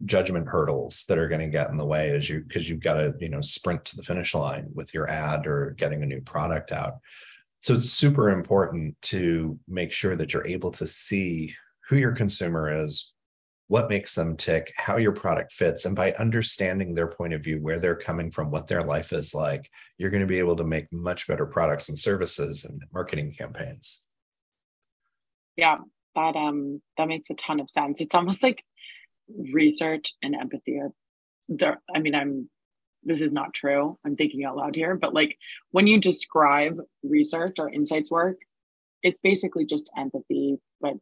judgment 0.05 0.47
hurdles 0.47 1.05
that 1.07 1.17
are 1.17 1.27
going 1.27 1.41
to 1.41 1.47
get 1.47 1.69
in 1.69 1.77
the 1.77 1.85
way 1.85 2.11
as 2.11 2.29
you 2.29 2.41
because 2.41 2.69
you've 2.69 2.79
got 2.79 2.95
to 2.95 3.13
you 3.19 3.29
know 3.29 3.41
sprint 3.41 3.85
to 3.85 3.95
the 3.95 4.03
finish 4.03 4.33
line 4.33 4.67
with 4.73 4.93
your 4.93 5.09
ad 5.09 5.45
or 5.45 5.75
getting 5.77 6.01
a 6.01 6.07
new 6.07 6.21
product 6.21 6.71
out. 6.71 6.95
So 7.61 7.73
it's 7.73 7.89
super 7.89 8.29
important 8.29 8.99
to 9.03 9.59
make 9.67 9.91
sure 9.91 10.15
that 10.15 10.33
you're 10.33 10.47
able 10.47 10.71
to 10.71 10.87
see 10.87 11.53
who 11.89 11.97
your 11.97 12.11
consumer 12.11 12.83
is, 12.83 13.13
what 13.67 13.89
makes 13.89 14.15
them 14.15 14.37
tick, 14.37 14.71
how 14.77 14.97
your 14.97 15.11
product 15.11 15.53
fits. 15.53 15.85
And 15.85 15.95
by 15.95 16.13
understanding 16.13 16.93
their 16.93 17.07
point 17.07 17.33
of 17.33 17.43
view, 17.43 17.59
where 17.61 17.79
they're 17.79 17.95
coming 17.95 18.31
from, 18.31 18.51
what 18.51 18.67
their 18.67 18.81
life 18.81 19.11
is 19.11 19.33
like, 19.33 19.69
you're 19.97 20.09
going 20.09 20.21
to 20.21 20.27
be 20.27 20.39
able 20.39 20.55
to 20.55 20.63
make 20.63 20.91
much 20.91 21.27
better 21.27 21.45
products 21.45 21.89
and 21.89 21.97
services 21.97 22.65
and 22.65 22.81
marketing 22.93 23.35
campaigns. 23.37 24.05
Yeah, 25.55 25.77
that 26.15 26.35
um 26.35 26.81
that 26.97 27.07
makes 27.07 27.29
a 27.29 27.35
ton 27.35 27.59
of 27.59 27.69
sense. 27.69 28.01
It's 28.01 28.15
almost 28.15 28.41
like 28.41 28.63
research 29.51 30.13
and 30.23 30.35
empathy 30.35 30.77
are 30.79 30.91
there. 31.47 31.81
I 31.93 31.99
mean, 31.99 32.15
I'm 32.15 32.49
this 33.03 33.21
is 33.21 33.31
not 33.31 33.53
true. 33.53 33.97
I'm 34.05 34.15
thinking 34.15 34.45
out 34.45 34.57
loud 34.57 34.75
here, 34.75 34.95
but 34.95 35.13
like 35.13 35.37
when 35.71 35.87
you 35.87 35.99
describe 35.99 36.79
research 37.03 37.57
or 37.59 37.69
insights 37.69 38.09
work, 38.09 38.37
it's 39.03 39.19
basically 39.21 39.65
just 39.65 39.89
empathy, 39.97 40.57
but 40.81 40.93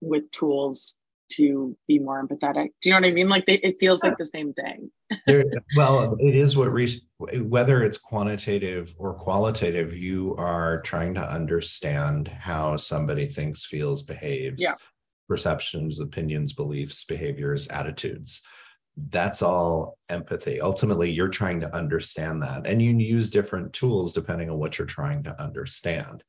with 0.00 0.30
tools 0.30 0.96
to 1.28 1.76
be 1.88 1.98
more 1.98 2.24
empathetic. 2.24 2.68
Do 2.80 2.88
you 2.88 2.90
know 2.92 3.00
what 3.00 3.08
I 3.08 3.12
mean? 3.12 3.28
Like 3.28 3.46
they, 3.46 3.54
it 3.54 3.78
feels 3.80 4.02
like 4.02 4.16
the 4.18 4.24
same 4.24 4.52
thing. 4.52 4.90
there, 5.26 5.44
well, 5.76 6.16
it 6.18 6.34
is 6.34 6.56
what 6.56 6.72
re- 6.72 7.00
whether 7.18 7.82
it's 7.82 7.98
quantitative 7.98 8.94
or 8.98 9.14
qualitative, 9.14 9.96
you 9.96 10.34
are 10.36 10.80
trying 10.82 11.14
to 11.14 11.30
understand 11.30 12.28
how 12.28 12.76
somebody 12.76 13.26
thinks, 13.26 13.64
feels, 13.64 14.02
behaves, 14.02 14.62
yeah. 14.62 14.74
perceptions, 15.28 16.00
opinions, 16.00 16.52
beliefs, 16.52 17.04
behaviors, 17.04 17.68
attitudes. 17.68 18.42
That's 19.10 19.42
all 19.42 19.98
empathy. 20.08 20.60
Ultimately, 20.60 21.10
you're 21.10 21.28
trying 21.28 21.60
to 21.60 21.74
understand 21.74 22.42
that, 22.42 22.66
and 22.66 22.80
you 22.80 22.92
use 22.92 23.30
different 23.30 23.72
tools 23.72 24.12
depending 24.12 24.48
on 24.48 24.58
what 24.58 24.78
you're 24.78 24.86
trying 24.86 25.22
to 25.24 25.42
understand. 25.42 26.22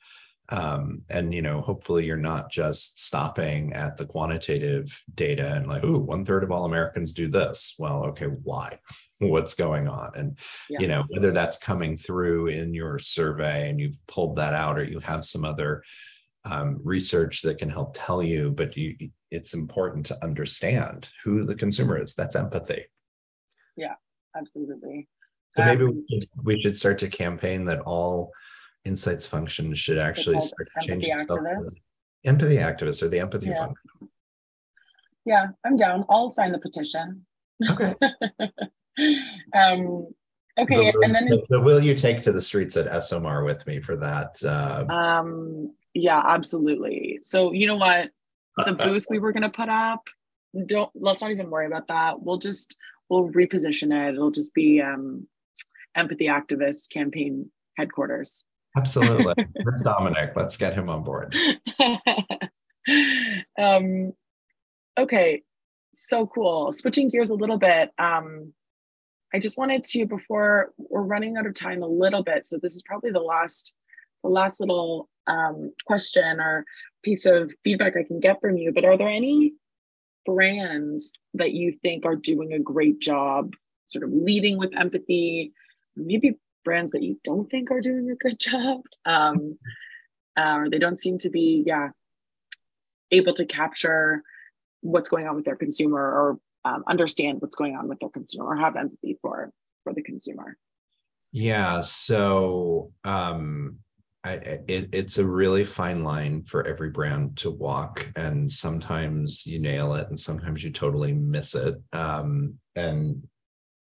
Um, 0.49 1.01
and 1.09 1.33
you 1.33 1.41
know 1.41 1.61
hopefully 1.61 2.05
you're 2.05 2.17
not 2.17 2.49
just 2.49 3.03
stopping 3.03 3.73
at 3.73 3.97
the 3.97 4.05
quantitative 4.05 5.03
data 5.15 5.55
and 5.55 5.67
like 5.67 5.83
oh 5.83 5.97
one 5.97 6.23
third 6.23 6.43
of 6.43 6.51
all 6.51 6.65
americans 6.65 7.13
do 7.13 7.27
this. 7.27 7.75
Well 7.77 8.05
okay 8.05 8.25
why? 8.25 8.79
What's 9.19 9.55
going 9.55 9.87
on? 9.87 10.11
And 10.15 10.37
yeah. 10.69 10.79
you 10.79 10.87
know 10.87 11.03
whether 11.09 11.31
that's 11.31 11.57
coming 11.57 11.97
through 11.97 12.47
in 12.47 12.73
your 12.73 12.99
survey 12.99 13.69
and 13.69 13.79
you've 13.79 13.99
pulled 14.07 14.35
that 14.37 14.53
out 14.53 14.77
or 14.77 14.83
you 14.83 14.99
have 14.99 15.25
some 15.25 15.43
other 15.43 15.83
um, 16.45 16.79
research 16.83 17.41
that 17.41 17.57
can 17.57 17.69
help 17.69 17.97
tell 17.97 18.23
you 18.23 18.51
but 18.51 18.77
you 18.77 18.95
it's 19.31 19.53
important 19.53 20.05
to 20.05 20.23
understand 20.23 21.07
who 21.23 21.45
the 21.45 21.55
consumer 21.55 21.97
is. 21.97 22.15
That's 22.15 22.35
empathy. 22.35 22.85
Yeah 23.75 23.95
absolutely. 24.37 25.07
So 25.51 25.65
maybe 25.65 25.85
we, 25.85 26.05
should, 26.09 26.29
we 26.43 26.61
should 26.61 26.77
start 26.77 26.99
to 26.99 27.09
campaign 27.09 27.65
that 27.65 27.81
all 27.81 28.31
insights 28.87 29.27
function 29.27 29.73
should 29.73 29.97
actually 29.97 30.41
start 30.41 30.69
to 30.79 30.87
change 30.87 31.05
activist. 31.05 31.75
empathy 32.25 32.57
activists 32.57 33.03
or 33.03 33.09
the 33.09 33.19
empathy 33.19 33.47
yeah. 33.47 33.57
function. 33.57 34.09
Yeah, 35.25 35.47
I'm 35.65 35.75
down. 35.75 36.05
I'll 36.09 36.29
sign 36.29 36.53
the 36.53 36.59
petition. 36.59 37.25
Okay. 37.69 37.93
um, 39.53 40.07
okay, 40.57 40.93
and 41.03 41.13
then 41.13 41.27
but 41.49 41.63
will 41.63 41.83
you 41.83 41.93
take 41.95 42.21
to 42.23 42.31
the 42.31 42.41
streets 42.41 42.77
at 42.77 42.87
ESOMAR 42.87 43.43
with 43.43 43.67
me 43.67 43.81
for 43.81 43.97
that? 43.97 44.37
Uh, 44.43 44.85
um, 44.89 45.73
yeah, 45.93 46.21
absolutely. 46.25 47.19
So 47.23 47.51
you 47.51 47.67
know 47.67 47.75
what, 47.75 48.11
the 48.65 48.73
booth 48.85 49.05
we 49.09 49.19
were 49.19 49.33
going 49.33 49.43
to 49.43 49.49
put 49.49 49.69
up. 49.69 50.07
Don't 50.65 50.89
let's 50.95 51.21
not 51.21 51.31
even 51.31 51.49
worry 51.49 51.67
about 51.67 51.87
that. 51.89 52.21
We'll 52.21 52.37
just 52.37 52.77
we'll 53.09 53.29
reposition 53.29 53.91
it. 53.91 54.15
It'll 54.15 54.31
just 54.31 54.53
be 54.53 54.81
um, 54.81 55.27
empathy 55.95 56.27
activist 56.27 56.89
campaign 56.89 57.49
headquarters. 57.75 58.45
Absolutely. 58.77 59.33
That's 59.65 59.81
Dominic. 59.81 60.33
Let's 60.35 60.57
get 60.57 60.73
him 60.73 60.89
on 60.89 61.03
board. 61.03 61.35
um, 63.59 64.13
okay. 64.97 65.43
So 65.95 66.27
cool. 66.27 66.71
Switching 66.73 67.09
gears 67.09 67.29
a 67.29 67.35
little 67.35 67.57
bit. 67.57 67.91
Um, 67.97 68.53
I 69.33 69.39
just 69.39 69.57
wanted 69.57 69.83
to, 69.85 70.05
before 70.05 70.71
we're 70.77 71.01
running 71.01 71.37
out 71.37 71.45
of 71.45 71.53
time 71.53 71.83
a 71.83 71.87
little 71.87 72.23
bit, 72.23 72.47
so 72.47 72.57
this 72.61 72.75
is 72.75 72.83
probably 72.83 73.11
the 73.11 73.19
last, 73.19 73.75
the 74.23 74.29
last 74.29 74.59
little 74.59 75.09
um, 75.25 75.73
question 75.85 76.39
or 76.39 76.63
piece 77.03 77.25
of 77.25 77.51
feedback 77.63 77.97
I 77.97 78.03
can 78.03 78.19
get 78.19 78.39
from 78.41 78.57
you. 78.57 78.71
But 78.71 78.85
are 78.85 78.97
there 78.97 79.09
any 79.09 79.53
brands 80.25 81.11
that 81.33 81.51
you 81.51 81.77
think 81.81 82.05
are 82.05 82.15
doing 82.15 82.53
a 82.53 82.59
great 82.59 82.99
job, 82.99 83.53
sort 83.89 84.03
of 84.03 84.11
leading 84.13 84.57
with 84.57 84.77
empathy? 84.77 85.51
Maybe 85.95 86.37
brands 86.67 86.91
that 86.91 87.01
you 87.01 87.17
don't 87.23 87.49
think 87.49 87.71
are 87.71 87.79
doing 87.79 88.11
a 88.11 88.15
good 88.15 88.37
job 88.49 88.81
um, 89.05 89.57
uh, 90.37 90.57
or 90.57 90.69
they 90.69 90.79
don't 90.79 91.01
seem 91.01 91.17
to 91.17 91.29
be 91.29 91.63
yeah 91.65 91.89
able 93.11 93.33
to 93.33 93.45
capture 93.45 94.21
what's 94.81 95.07
going 95.07 95.25
on 95.25 95.35
with 95.37 95.45
their 95.45 95.55
consumer 95.55 96.01
or 96.01 96.39
um, 96.65 96.83
understand 96.89 97.39
what's 97.39 97.55
going 97.55 97.73
on 97.77 97.87
with 97.87 97.99
their 97.99 98.09
consumer 98.09 98.47
or 98.47 98.57
have 98.57 98.75
empathy 98.75 99.17
for 99.21 99.49
for 99.83 99.93
the 99.93 100.03
consumer. 100.03 100.57
Yeah 101.31 101.79
so 101.81 102.91
um 103.05 103.77
I, 104.25 104.33
it, 104.67 104.89
it's 104.91 105.19
a 105.19 105.25
really 105.25 105.63
fine 105.63 106.03
line 106.03 106.43
for 106.43 106.67
every 106.67 106.89
brand 106.89 107.37
to 107.37 107.49
walk 107.49 108.05
and 108.17 108.51
sometimes 108.51 109.45
you 109.45 109.57
nail 109.57 109.93
it 109.93 110.09
and 110.09 110.19
sometimes 110.19 110.65
you 110.65 110.71
totally 110.71 111.13
miss 111.13 111.55
it 111.55 111.75
um, 111.93 112.55
and 112.75 113.25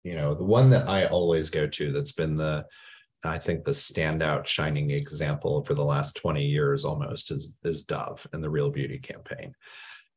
you 0.05 0.15
know 0.15 0.35
the 0.35 0.45
one 0.45 0.71
that 0.71 0.89
i 0.89 1.07
always 1.07 1.51
go 1.51 1.67
to 1.67 1.93
that's 1.93 2.13
been 2.13 2.37
the 2.37 2.65
i 3.25 3.39
think 3.39 3.65
the 3.65 3.71
standout 3.71 4.47
shining 4.47 4.91
example 4.91 5.65
for 5.65 5.75
the 5.75 5.85
last 5.85 6.17
20 6.17 6.45
years 6.45 6.85
almost 6.85 7.31
is 7.31 7.59
is 7.65 7.85
dove 7.85 8.27
and 8.33 8.43
the 8.43 8.51
real 8.51 8.71
beauty 8.71 8.99
campaign. 8.99 9.55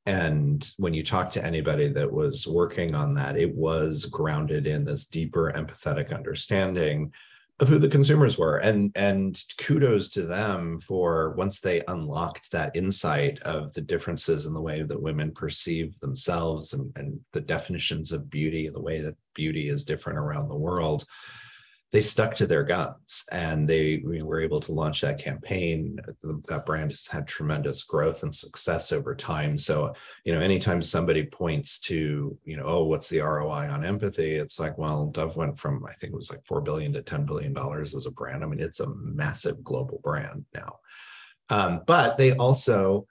And 0.05 0.69
when 0.77 0.93
you 0.93 1.03
talk 1.03 1.31
to 1.31 1.45
anybody 1.45 1.87
that 1.87 2.11
was 2.11 2.45
working 2.45 2.93
on 2.93 3.13
that 3.15 3.37
it 3.37 3.55
was 3.55 4.05
grounded 4.05 4.67
in 4.67 4.83
this 4.83 5.07
deeper 5.07 5.51
empathetic 5.55 6.13
understanding 6.13 7.13
of 7.63 7.69
who 7.69 7.79
the 7.79 7.89
consumers 7.89 8.37
were. 8.37 8.57
And 8.57 8.91
and 8.95 9.41
kudos 9.57 10.09
to 10.11 10.23
them 10.23 10.79
for 10.81 11.31
once 11.31 11.59
they 11.59 11.81
unlocked 11.87 12.51
that 12.51 12.75
insight 12.75 13.41
of 13.41 13.73
the 13.73 13.81
differences 13.81 14.45
in 14.45 14.53
the 14.53 14.61
way 14.61 14.83
that 14.83 15.01
women 15.01 15.31
perceive 15.31 15.97
themselves 15.99 16.73
and, 16.73 16.91
and 16.97 17.19
the 17.31 17.41
definitions 17.41 18.11
of 18.11 18.29
beauty 18.29 18.67
the 18.69 18.81
way 18.81 18.99
that 18.99 19.15
beauty 19.33 19.69
is 19.69 19.83
different 19.85 20.19
around 20.19 20.49
the 20.49 20.55
world 20.55 21.05
they 21.93 22.01
stuck 22.01 22.33
to 22.33 22.47
their 22.47 22.63
guns 22.63 23.23
and 23.31 23.69
they 23.69 24.01
were 24.03 24.41
able 24.41 24.59
to 24.59 24.71
launch 24.71 24.99
that 25.01 25.19
campaign. 25.19 25.99
That 26.23 26.65
brand 26.65 26.89
has 26.89 27.05
had 27.05 27.27
tremendous 27.27 27.83
growth 27.83 28.23
and 28.23 28.35
success 28.35 28.91
over 28.91 29.13
time. 29.13 29.59
So, 29.59 29.93
you 30.25 30.33
know, 30.33 30.41
anytime 30.41 30.81
somebody 30.81 31.23
points 31.23 31.79
to, 31.81 32.35
you 32.43 32.57
know, 32.57 32.63
oh, 32.65 32.83
what's 32.85 33.09
the 33.09 33.19
ROI 33.19 33.69
on 33.69 33.85
empathy? 33.85 34.33
It's 34.33 34.59
like, 34.59 34.75
well, 34.75 35.05
Dove 35.05 35.37
went 35.37 35.59
from, 35.59 35.85
I 35.85 35.93
think 35.93 36.13
it 36.13 36.17
was 36.17 36.31
like 36.31 36.43
4 36.47 36.61
billion 36.61 36.93
to 36.93 37.03
$10 37.03 37.27
billion 37.27 37.55
as 37.55 38.07
a 38.07 38.11
brand. 38.11 38.43
I 38.43 38.47
mean, 38.47 38.59
it's 38.59 38.79
a 38.79 38.95
massive 38.95 39.63
global 39.63 40.01
brand 40.03 40.45
now. 40.55 40.79
Um, 41.49 41.83
but 41.85 42.17
they 42.17 42.35
also, 42.35 43.05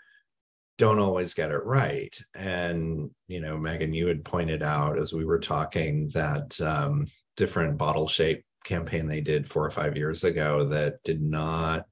don't 0.79 0.99
always 0.99 1.35
get 1.35 1.53
it 1.53 1.65
right. 1.65 2.17
And, 2.35 3.11
you 3.29 3.41
know, 3.41 3.57
Meagan, 3.57 3.95
you 3.95 4.09
had 4.09 4.25
pointed 4.25 4.65
out 4.65 4.99
as 4.99 5.13
we 5.13 5.25
were 5.25 5.39
talking 5.39 6.11
that 6.15 6.61
um, 6.61 7.07
different 7.37 7.79
bottle 7.79 8.09
shape 8.09 8.45
campaign 8.65 9.07
they 9.07 9.21
did 9.21 9.51
four 9.51 9.65
or 9.65 9.71
five 9.71 9.97
years 9.97 10.25
ago 10.25 10.65
that 10.67 11.03
did 11.05 11.23
not 11.23 11.87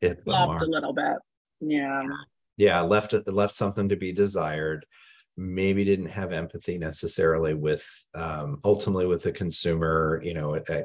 hit 0.00 0.24
the 0.24 0.32
mark. 0.32 0.62
a 0.62 0.66
little 0.66 0.92
bit. 0.92 1.16
Yeah. 1.60 2.02
Yeah, 2.56 2.80
left 2.82 3.14
it 3.14 3.26
left 3.26 3.54
something 3.54 3.88
to 3.88 3.96
be 3.96 4.12
desired. 4.12 4.84
Maybe 5.36 5.84
didn't 5.84 6.10
have 6.10 6.32
empathy 6.32 6.76
necessarily 6.76 7.54
with 7.54 7.86
um, 8.14 8.58
ultimately 8.64 9.06
with 9.06 9.22
the 9.22 9.32
consumer. 9.32 10.20
You 10.22 10.34
know, 10.34 10.56
I, 10.56 10.72
I 10.72 10.84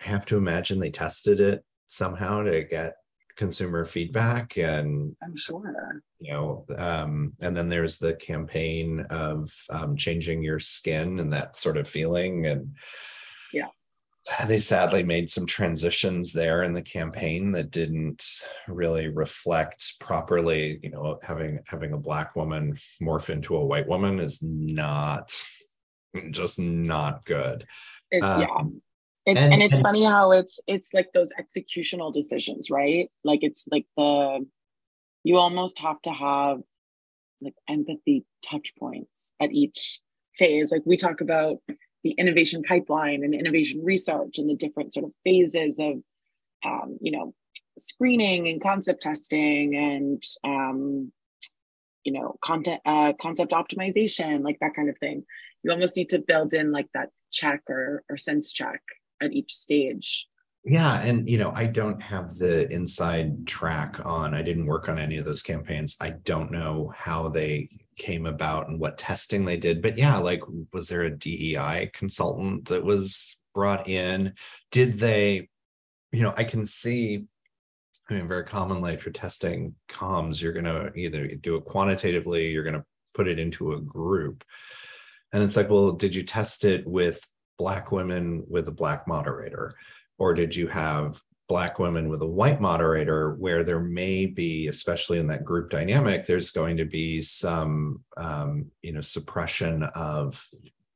have 0.00 0.26
to 0.26 0.36
imagine 0.36 0.78
they 0.78 0.90
tested 0.90 1.40
it 1.40 1.64
somehow 1.88 2.42
to 2.42 2.64
get 2.64 2.94
consumer 3.36 3.84
feedback 3.84 4.56
and 4.58 5.16
i'm 5.22 5.36
sure 5.36 6.02
you 6.20 6.32
know 6.32 6.64
um, 6.76 7.32
and 7.40 7.56
then 7.56 7.68
there's 7.68 7.98
the 7.98 8.14
campaign 8.14 9.00
of 9.10 9.50
um, 9.70 9.96
changing 9.96 10.42
your 10.42 10.60
skin 10.60 11.18
and 11.18 11.32
that 11.32 11.58
sort 11.58 11.76
of 11.76 11.88
feeling 11.88 12.46
and 12.46 12.76
yeah 13.52 13.68
they 14.46 14.58
sadly 14.58 15.02
made 15.02 15.28
some 15.28 15.46
transitions 15.46 16.32
there 16.32 16.62
in 16.62 16.72
the 16.72 16.82
campaign 16.82 17.52
that 17.52 17.70
didn't 17.70 18.24
really 18.68 19.08
reflect 19.08 19.94
properly 20.00 20.78
you 20.82 20.90
know 20.90 21.18
having 21.22 21.58
having 21.66 21.92
a 21.92 21.98
black 21.98 22.36
woman 22.36 22.76
morph 23.00 23.30
into 23.30 23.56
a 23.56 23.64
white 23.64 23.88
woman 23.88 24.20
is 24.20 24.42
not 24.42 25.32
just 26.30 26.58
not 26.58 27.24
good. 27.24 27.66
It's, 28.10 28.24
um, 28.24 28.40
yeah. 28.40 28.62
It's, 29.24 29.40
and, 29.40 29.54
and 29.54 29.62
it's 29.62 29.74
and, 29.74 29.82
funny 29.82 30.04
how 30.04 30.32
it's 30.32 30.58
it's 30.66 30.92
like 30.92 31.08
those 31.14 31.32
executional 31.40 32.12
decisions 32.12 32.70
right? 32.70 33.10
Like 33.24 33.40
it's 33.42 33.66
like 33.70 33.86
the 33.96 34.44
you 35.24 35.36
almost 35.38 35.78
have 35.78 36.02
to 36.02 36.10
have 36.10 36.58
like 37.40 37.54
empathy 37.68 38.24
touch 38.44 38.72
points 38.78 39.32
at 39.40 39.52
each 39.52 40.00
phase. 40.38 40.72
Like 40.72 40.82
we 40.84 40.96
talk 40.96 41.20
about 41.20 41.58
the 42.02 42.10
innovation 42.12 42.62
pipeline 42.62 43.24
and 43.24 43.34
innovation 43.34 43.82
research 43.84 44.38
and 44.38 44.48
the 44.48 44.56
different 44.56 44.94
sort 44.94 45.06
of 45.06 45.12
phases 45.24 45.78
of 45.78 46.02
um, 46.64 46.98
you 47.00 47.12
know 47.12 47.34
screening 47.78 48.48
and 48.48 48.62
concept 48.62 49.02
testing 49.02 49.74
and 49.74 50.22
um, 50.44 51.12
you 52.04 52.12
know 52.12 52.36
content 52.42 52.80
uh, 52.84 53.12
concept 53.20 53.52
optimization 53.52 54.42
like 54.44 54.58
that 54.60 54.74
kind 54.74 54.88
of 54.88 54.98
thing. 54.98 55.24
You 55.62 55.70
almost 55.70 55.96
need 55.96 56.08
to 56.10 56.18
build 56.18 56.54
in 56.54 56.72
like 56.72 56.88
that 56.94 57.10
check 57.30 57.62
or 57.68 58.02
or 58.08 58.16
sense 58.16 58.52
check 58.52 58.80
at 59.20 59.32
each 59.32 59.54
stage. 59.54 60.26
Yeah 60.64 61.02
and 61.02 61.28
you 61.28 61.38
know 61.38 61.50
i 61.56 61.66
don't 61.66 62.00
have 62.00 62.36
the 62.36 62.70
inside 62.70 63.48
track 63.48 63.96
on 64.04 64.32
i 64.32 64.42
didn't 64.42 64.66
work 64.66 64.88
on 64.88 64.96
any 64.96 65.16
of 65.16 65.24
those 65.24 65.42
campaigns. 65.42 65.96
I 66.00 66.10
don't 66.10 66.52
know 66.52 66.92
how 66.96 67.30
they 67.30 67.68
came 67.96 68.26
about 68.26 68.68
and 68.68 68.80
what 68.80 68.98
testing 68.98 69.44
they 69.44 69.56
did. 69.56 69.82
But 69.82 69.98
yeah, 69.98 70.18
like, 70.18 70.42
was 70.72 70.88
there 70.88 71.02
a 71.02 71.16
DEI 71.16 71.90
consultant 71.92 72.68
that 72.68 72.84
was 72.84 73.40
brought 73.54 73.88
in? 73.88 74.34
Did 74.70 74.98
they, 74.98 75.48
you 76.12 76.22
know, 76.22 76.34
I 76.36 76.44
can 76.44 76.66
see, 76.66 77.24
I 78.08 78.14
mean, 78.14 78.28
very 78.28 78.44
commonly 78.44 78.94
if 78.94 79.04
you're 79.04 79.12
testing 79.12 79.74
comms, 79.90 80.40
you're 80.40 80.52
going 80.52 80.64
to 80.64 80.92
either 80.94 81.28
do 81.28 81.56
it 81.56 81.64
quantitatively, 81.64 82.50
you're 82.50 82.64
going 82.64 82.74
to 82.74 82.84
put 83.14 83.28
it 83.28 83.38
into 83.38 83.72
a 83.72 83.80
group. 83.80 84.44
And 85.32 85.42
it's 85.42 85.56
like, 85.56 85.70
well, 85.70 85.92
did 85.92 86.14
you 86.14 86.22
test 86.22 86.64
it 86.64 86.86
with 86.86 87.20
Black 87.58 87.92
women 87.92 88.44
with 88.48 88.68
a 88.68 88.72
Black 88.72 89.06
moderator? 89.06 89.74
Or 90.18 90.34
did 90.34 90.54
you 90.54 90.66
have 90.68 91.20
black 91.52 91.78
women 91.78 92.08
with 92.08 92.22
a 92.22 92.26
white 92.26 92.62
moderator 92.62 93.34
where 93.34 93.62
there 93.62 93.78
may 93.78 94.24
be 94.24 94.68
especially 94.68 95.18
in 95.18 95.26
that 95.26 95.44
group 95.44 95.68
dynamic 95.68 96.24
there's 96.24 96.50
going 96.50 96.78
to 96.78 96.86
be 96.86 97.20
some 97.20 98.00
um, 98.16 98.70
you 98.80 98.90
know 98.90 99.02
suppression 99.02 99.82
of 99.94 100.42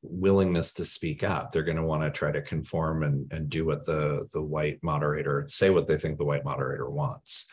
willingness 0.00 0.72
to 0.72 0.84
speak 0.84 1.22
up. 1.22 1.52
They're 1.52 1.62
going 1.62 1.76
to 1.76 1.82
want 1.82 2.04
to 2.04 2.10
try 2.10 2.32
to 2.32 2.40
conform 2.40 3.02
and, 3.02 3.30
and 3.34 3.50
do 3.50 3.66
what 3.66 3.84
the 3.84 4.30
the 4.32 4.40
white 4.40 4.78
moderator 4.82 5.44
say 5.46 5.68
what 5.68 5.86
they 5.88 5.98
think 5.98 6.16
the 6.16 6.24
white 6.24 6.44
moderator 6.44 6.88
wants. 6.88 7.48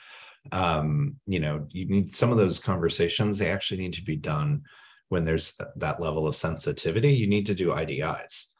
Um, 0.54 1.18
you 1.28 1.42
know 1.42 1.68
you 1.72 1.86
need 1.90 2.16
some 2.16 2.32
of 2.32 2.38
those 2.38 2.58
conversations 2.58 3.38
they 3.38 3.52
actually 3.52 3.82
need 3.82 3.96
to 3.96 4.04
be 4.14 4.16
done 4.16 4.62
when 5.10 5.26
there's 5.26 5.60
that 5.76 6.00
level 6.00 6.26
of 6.26 6.38
sensitivity. 6.38 7.12
You 7.14 7.28
need 7.28 7.48
to 7.48 7.54
do 7.54 7.76
IDIs 7.82 8.54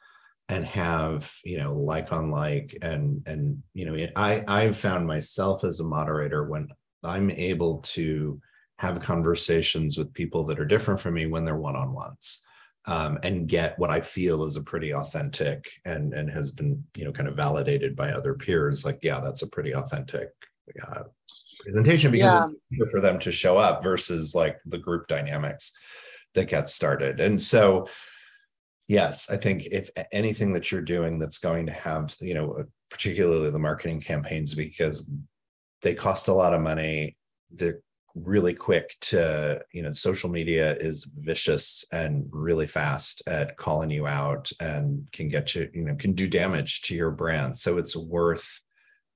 and 0.48 0.64
have 0.64 1.32
you 1.44 1.58
know 1.58 1.74
like 1.74 2.12
on 2.12 2.30
like 2.30 2.76
and 2.82 3.22
and 3.26 3.62
you 3.72 3.86
know 3.86 4.06
i 4.16 4.44
i've 4.46 4.76
found 4.76 5.06
myself 5.06 5.64
as 5.64 5.80
a 5.80 5.84
moderator 5.84 6.44
when 6.44 6.68
i'm 7.02 7.30
able 7.30 7.78
to 7.78 8.40
have 8.78 9.00
conversations 9.00 9.96
with 9.96 10.12
people 10.12 10.44
that 10.44 10.58
are 10.58 10.66
different 10.66 11.00
from 11.00 11.14
me 11.14 11.26
when 11.26 11.44
they're 11.44 11.56
one-on-ones 11.56 12.44
um, 12.86 13.18
and 13.22 13.48
get 13.48 13.78
what 13.78 13.90
i 13.90 14.00
feel 14.00 14.44
is 14.44 14.56
a 14.56 14.62
pretty 14.62 14.92
authentic 14.92 15.64
and 15.86 16.12
and 16.12 16.30
has 16.30 16.50
been 16.50 16.84
you 16.94 17.04
know 17.04 17.12
kind 17.12 17.28
of 17.28 17.36
validated 17.36 17.96
by 17.96 18.12
other 18.12 18.34
peers 18.34 18.84
like 18.84 18.98
yeah 19.02 19.20
that's 19.20 19.42
a 19.42 19.50
pretty 19.50 19.74
authentic 19.74 20.28
uh, 20.86 21.04
presentation 21.62 22.10
because 22.10 22.32
yeah. 22.32 22.42
it's 22.42 22.56
easier 22.70 22.86
for 22.86 23.00
them 23.00 23.18
to 23.18 23.32
show 23.32 23.56
up 23.56 23.82
versus 23.82 24.34
like 24.34 24.58
the 24.66 24.78
group 24.78 25.08
dynamics 25.08 25.72
that 26.34 26.48
get 26.48 26.68
started 26.68 27.20
and 27.20 27.40
so 27.40 27.86
yes 28.88 29.30
i 29.30 29.36
think 29.36 29.66
if 29.70 29.90
anything 30.12 30.52
that 30.52 30.70
you're 30.70 30.82
doing 30.82 31.18
that's 31.18 31.38
going 31.38 31.66
to 31.66 31.72
have 31.72 32.14
you 32.20 32.34
know 32.34 32.52
uh, 32.52 32.62
particularly 32.90 33.50
the 33.50 33.58
marketing 33.58 34.00
campaigns 34.00 34.54
because 34.54 35.08
they 35.82 35.94
cost 35.94 36.28
a 36.28 36.32
lot 36.32 36.54
of 36.54 36.60
money 36.60 37.16
they're 37.50 37.80
really 38.14 38.54
quick 38.54 38.94
to 39.00 39.60
you 39.72 39.82
know 39.82 39.92
social 39.92 40.30
media 40.30 40.76
is 40.76 41.06
vicious 41.16 41.84
and 41.92 42.26
really 42.30 42.66
fast 42.66 43.22
at 43.26 43.56
calling 43.56 43.90
you 43.90 44.06
out 44.06 44.50
and 44.60 45.08
can 45.12 45.28
get 45.28 45.54
you 45.54 45.68
you 45.74 45.84
know 45.84 45.96
can 45.96 46.12
do 46.12 46.28
damage 46.28 46.82
to 46.82 46.94
your 46.94 47.10
brand. 47.10 47.58
So 47.58 47.78
it's 47.78 47.96
worth 47.96 48.60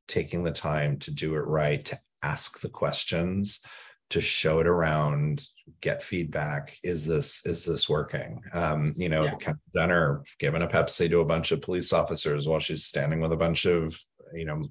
taking 0.09 0.42
the 0.42 0.52
time 0.52 0.98
to 1.00 1.11
do 1.12 1.37
it 1.37 1.40
right 1.40 1.85
to 1.85 1.98
ask 2.22 2.61
the 2.61 2.68
questions 2.68 3.62
to 4.11 4.21
show 4.21 4.61
it 4.61 4.66
around 4.66 5.47
get 5.81 6.03
feedback 6.03 6.77
is 6.83 7.07
this 7.07 7.44
is 7.44 7.64
this 7.64 7.88
working 7.88 8.40
um 8.53 8.94
you 8.97 9.09
know 9.09 9.25
yeah. 9.25 9.35
the 9.35 9.59
Jenner 9.75 10.23
giving 10.38 10.62
a 10.62 10.68
pepsi 10.68 11.09
to 11.11 11.21
a 11.21 11.25
bunch 11.25 11.53
of 11.53 11.62
police 11.62 11.92
officers 11.92 12.49
while 12.49 12.61
she's 12.61 12.85
standing 12.85 13.21
with 13.21 13.33
a 13.33 13.37
bunch 13.37 13.66
of 13.66 13.99
you 14.33 14.44
know 14.44 14.64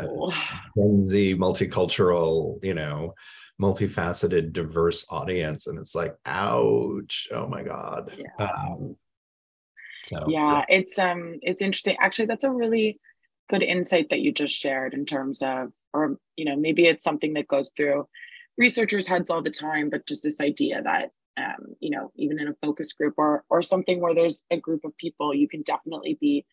oh. 0.00 0.32
Gen 0.76 1.02
Z 1.02 1.36
multicultural 1.36 2.62
you 2.64 2.74
know 2.74 3.14
multifaceted 3.60 4.52
diverse 4.52 5.06
audience 5.10 5.66
and 5.66 5.78
it's 5.78 5.94
like 5.94 6.14
ouch 6.26 7.28
oh 7.32 7.48
my 7.48 7.62
god 7.62 8.12
yeah. 8.16 8.46
Um, 8.46 8.96
so 10.04 10.24
yeah, 10.28 10.58
yeah 10.58 10.64
it's 10.68 10.98
um 10.98 11.38
it's 11.42 11.62
interesting 11.62 11.96
actually 12.00 12.26
that's 12.26 12.44
a 12.44 12.50
really 12.50 13.00
good 13.48 13.62
insight 13.62 14.10
that 14.10 14.20
you 14.20 14.32
just 14.32 14.54
shared 14.54 14.94
in 14.94 15.06
terms 15.06 15.42
of 15.42 15.72
or 15.92 16.18
you 16.36 16.44
know 16.44 16.56
maybe 16.56 16.86
it's 16.86 17.04
something 17.04 17.34
that 17.34 17.48
goes 17.48 17.70
through 17.76 18.06
researchers' 18.58 19.06
heads 19.06 19.30
all 19.30 19.42
the 19.42 19.50
time, 19.50 19.88
but 19.88 20.06
just 20.06 20.22
this 20.22 20.40
idea 20.40 20.82
that 20.82 21.12
um, 21.38 21.76
you 21.80 21.90
know, 21.90 22.10
even 22.16 22.40
in 22.40 22.48
a 22.48 22.56
focus 22.62 22.92
group 22.92 23.14
or 23.16 23.44
or 23.48 23.62
something 23.62 24.00
where 24.00 24.14
there's 24.14 24.42
a 24.50 24.56
group 24.58 24.84
of 24.84 24.96
people, 24.98 25.34
you 25.34 25.48
can 25.48 25.62
definitely 25.62 26.18
be 26.20 26.44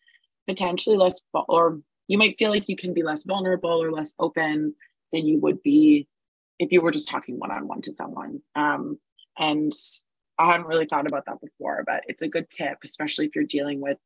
potentially 0.46 0.96
less 0.96 1.20
or 1.32 1.80
you 2.08 2.18
might 2.18 2.38
feel 2.38 2.50
like 2.50 2.68
you 2.68 2.76
can 2.76 2.94
be 2.94 3.02
less 3.02 3.24
vulnerable 3.24 3.82
or 3.82 3.90
less 3.90 4.12
open 4.18 4.74
than 5.12 5.26
you 5.26 5.40
would 5.40 5.62
be 5.62 6.06
if 6.58 6.70
you 6.72 6.80
were 6.80 6.92
just 6.92 7.08
talking 7.08 7.38
one 7.38 7.50
on 7.50 7.66
one 7.66 7.82
to 7.82 7.94
someone. 7.94 8.40
Um, 8.54 8.98
and 9.38 9.72
I 10.38 10.52
hadn't 10.52 10.68
really 10.68 10.86
thought 10.86 11.06
about 11.06 11.26
that 11.26 11.40
before, 11.40 11.82
but 11.86 12.04
it's 12.06 12.22
a 12.22 12.28
good 12.28 12.48
tip, 12.50 12.78
especially 12.84 13.26
if 13.26 13.34
you're 13.34 13.44
dealing 13.44 13.80
with 13.80 13.98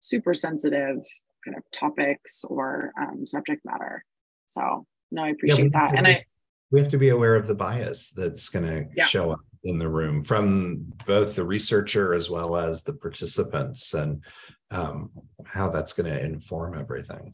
super 0.00 0.34
sensitive 0.34 0.98
kind 1.44 1.56
of 1.56 1.62
topics 1.72 2.44
or 2.44 2.92
um, 3.00 3.26
subject 3.26 3.64
matter. 3.64 4.04
So 4.46 4.86
no, 5.10 5.24
I 5.24 5.30
appreciate 5.30 5.72
yeah, 5.72 5.88
that. 5.88 5.98
And 5.98 6.06
I 6.06 6.24
we 6.70 6.80
have 6.80 6.90
to 6.90 6.98
be 6.98 7.08
aware 7.08 7.34
of 7.34 7.46
the 7.46 7.54
bias 7.54 8.10
that's 8.10 8.48
going 8.48 8.66
to 8.66 8.86
yeah. 8.94 9.06
show 9.06 9.30
up 9.30 9.40
in 9.64 9.78
the 9.78 9.88
room 9.88 10.22
from 10.22 10.84
both 11.06 11.34
the 11.34 11.44
researcher 11.44 12.14
as 12.14 12.30
well 12.30 12.56
as 12.56 12.82
the 12.82 12.92
participants 12.92 13.94
and 13.94 14.22
um, 14.70 15.10
how 15.46 15.70
that's 15.70 15.92
going 15.92 16.10
to 16.12 16.24
inform 16.24 16.78
everything. 16.78 17.32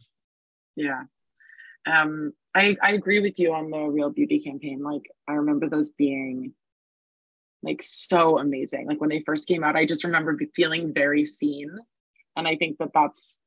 Yeah. 0.77 1.03
Um, 1.87 2.33
I, 2.55 2.77
I 2.83 2.92
agree 2.92 3.20
with 3.20 3.38
you 3.38 3.53
on 3.53 3.70
the 3.70 3.81
real 3.81 4.11
beauty 4.11 4.38
campaign. 4.38 4.83
Like 4.83 5.03
i 5.29 5.33
remember 5.33 5.68
those 5.68 5.90
being 5.90 6.55
like 7.62 7.83
so 7.83 8.38
amazing. 8.38 8.87
Like 8.87 9.01
when 9.01 9.11
they 9.11 9.20
first 9.20 9.49
came 9.49 9.64
out 9.64 9.77
i 9.77 9.85
just 9.85 10.05
remember 10.05 10.38
feeling 10.55 10.94
very 10.94 11.25
seen. 11.25 11.77
And 12.37 12.49
i 12.49 12.57
think 12.57 12.79
that 12.79 12.90
that's 12.94 13.40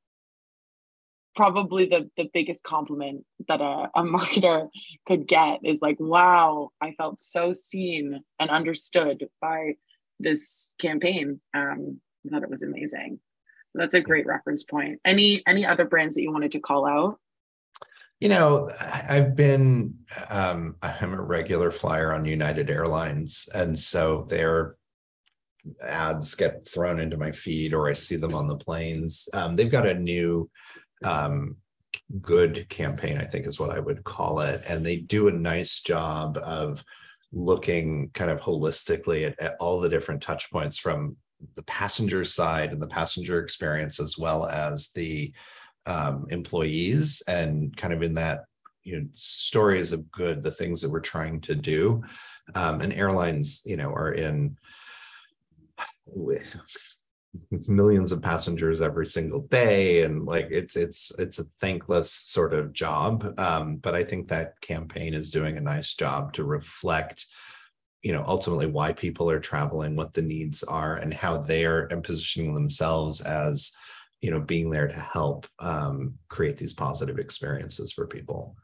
probably 1.38 1.86
the 1.86 2.10
the 2.18 2.30
biggest 2.34 2.64
compliment 2.64 3.24
that 3.48 3.62
a, 3.62 3.90
a 3.96 4.04
marketer 4.04 4.68
could 5.08 5.28
get 5.28 5.60
is 5.64 5.82
like 5.82 5.98
wow 6.00 6.70
i 6.82 6.92
felt 6.98 7.20
so 7.22 7.54
seen 7.54 8.22
and 8.40 8.50
understood 8.50 9.28
by 9.40 9.74
this 10.20 10.74
campaign 10.80 11.40
um 11.54 12.02
i 12.26 12.30
thought 12.30 12.44
it 12.44 12.50
was 12.50 12.64
amazing. 12.64 13.20
That's 13.76 13.94
a 13.94 14.02
great 14.02 14.26
reference 14.26 14.64
point. 14.64 15.00
Any 15.06 15.44
any 15.46 15.66
other 15.66 15.86
brands 15.86 16.16
that 16.16 16.24
you 16.24 16.32
wanted 16.32 16.54
to 16.54 16.60
call 16.60 16.88
out? 16.88 17.20
You 18.20 18.30
know 18.30 18.68
i've 19.08 19.36
been 19.36 19.94
um 20.30 20.76
i'm 20.82 21.14
a 21.14 21.22
regular 21.22 21.70
flyer 21.70 22.12
on 22.12 22.26
united 22.26 22.72
airlines 22.72 23.48
and 23.54 23.78
so 23.78 24.26
their 24.28 24.76
ads 25.84 26.34
get 26.34 26.68
thrown 26.68 27.00
into 27.00 27.16
my 27.16 27.32
feed 27.32 27.76
or 27.76 27.88
i 27.88 27.94
see 27.94 28.16
them 28.16 28.34
on 28.34 28.48
the 28.48 28.58
planes. 28.58 29.30
Um, 29.34 29.56
they've 29.56 29.72
got 29.72 29.86
a 29.86 29.94
new 29.94 30.50
um, 31.04 31.58
good 32.22 32.68
campaign, 32.70 33.18
I 33.18 33.26
think 33.26 33.48
is 33.48 33.60
what 33.60 33.72
I 33.72 33.80
would 33.80 34.04
call 34.04 34.40
it. 34.42 34.64
And 34.68 34.86
they 34.86 34.98
do 34.98 35.28
a 35.28 35.32
nice 35.32 35.82
job 35.82 36.38
of 36.38 36.84
looking 37.32 38.10
kind 38.14 38.32
of 38.32 38.40
holistically 38.40 39.28
at, 39.28 39.40
at 39.40 39.56
all 39.60 39.80
the 39.80 39.90
different 39.90 40.22
touch 40.22 40.50
points 40.52 40.78
from 40.78 41.18
the 41.56 41.64
passenger 41.64 42.24
side 42.24 42.72
and 42.72 42.82
the 42.82 42.88
passenger 42.88 43.40
experience 43.42 44.00
as 44.00 44.18
well 44.18 44.46
as 44.48 44.90
the 44.96 45.34
um, 45.86 46.26
employees 46.30 47.22
and 47.28 47.76
kind 47.78 47.94
of 47.94 48.02
in 48.02 48.14
that 48.16 48.46
you 48.84 49.00
know 49.00 49.08
stories 49.16 49.92
of 49.92 50.10
good 50.12 50.42
the 50.42 50.52
things 50.52 50.82
that 50.82 50.90
we're 50.90 51.00
trying 51.00 51.40
to 51.42 51.56
do 51.56 52.02
um, 52.56 52.82
and 52.82 52.94
airlines 52.94 53.62
you 53.66 53.78
know 53.78 53.94
are 53.94 54.14
in 54.14 54.58
millions 57.68 58.12
of 58.12 58.22
passengers 58.22 58.82
every 58.82 59.06
single 59.06 59.42
day 59.42 60.04
and 60.04 60.26
like 60.26 60.48
it's 60.52 60.76
it's 60.76 61.12
it's 61.20 61.40
a 61.40 61.46
thankless 61.62 62.12
sort 62.12 62.54
of 62.54 62.74
job. 62.74 63.34
Um, 63.40 63.78
but 63.78 63.96
i 63.96 64.04
think 64.04 64.28
that 64.28 64.60
campaign 64.62 65.14
is 65.14 65.32
doing 65.32 65.58
a 65.58 65.62
nice 65.62 65.96
job 65.96 66.34
to 66.34 66.44
reflect 66.44 67.26
you 68.04 68.12
know 68.14 68.24
ultimately 68.28 68.68
why 68.68 68.94
people 68.94 69.30
are 69.30 69.40
traveling 69.40 69.96
what 69.96 70.14
the 70.14 70.22
needs 70.22 70.64
are 70.64 70.96
and 70.96 71.14
how 71.14 71.40
they're 71.40 71.88
and 71.88 72.04
positioning 72.04 72.54
themselves 72.54 73.22
as 73.22 73.74
you 74.22 74.32
know 74.32 74.40
being 74.40 74.70
there 74.70 74.88
to 74.88 75.00
help 75.00 75.48
um, 75.60 76.16
create 76.30 76.58
these 76.58 76.74
positive 76.74 77.20
experiences 77.20 77.92
for 77.92 78.08
people. 78.08 78.56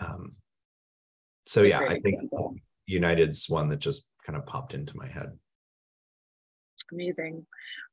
Um, 0.00 0.34
so 1.46 1.62
yeah 1.62 1.80
i 1.80 1.98
think 2.00 2.14
example. 2.14 2.54
united's 2.86 3.48
one 3.48 3.68
that 3.68 3.78
just 3.78 4.08
kind 4.26 4.36
of 4.36 4.46
popped 4.46 4.74
into 4.74 4.96
my 4.96 5.06
head 5.06 5.32
Amazing. 6.94 7.44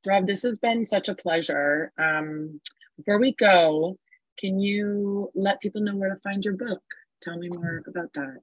Rob, 0.05 0.27
this 0.27 0.43
has 0.43 0.59
been 0.59 0.85
such 0.85 1.09
a 1.09 1.15
pleasure. 1.15 1.91
Um, 1.97 2.61
before 2.97 3.19
we 3.19 3.33
go, 3.33 3.97
can 4.37 4.59
you 4.59 5.31
let 5.33 5.59
people 5.59 5.81
know 5.81 5.95
where 5.95 6.13
to 6.13 6.21
find 6.21 6.45
your 6.45 6.53
book? 6.55 6.83
Tell 7.21 7.37
me 7.37 7.49
more 7.49 7.83
about 7.87 8.13
that. 8.13 8.37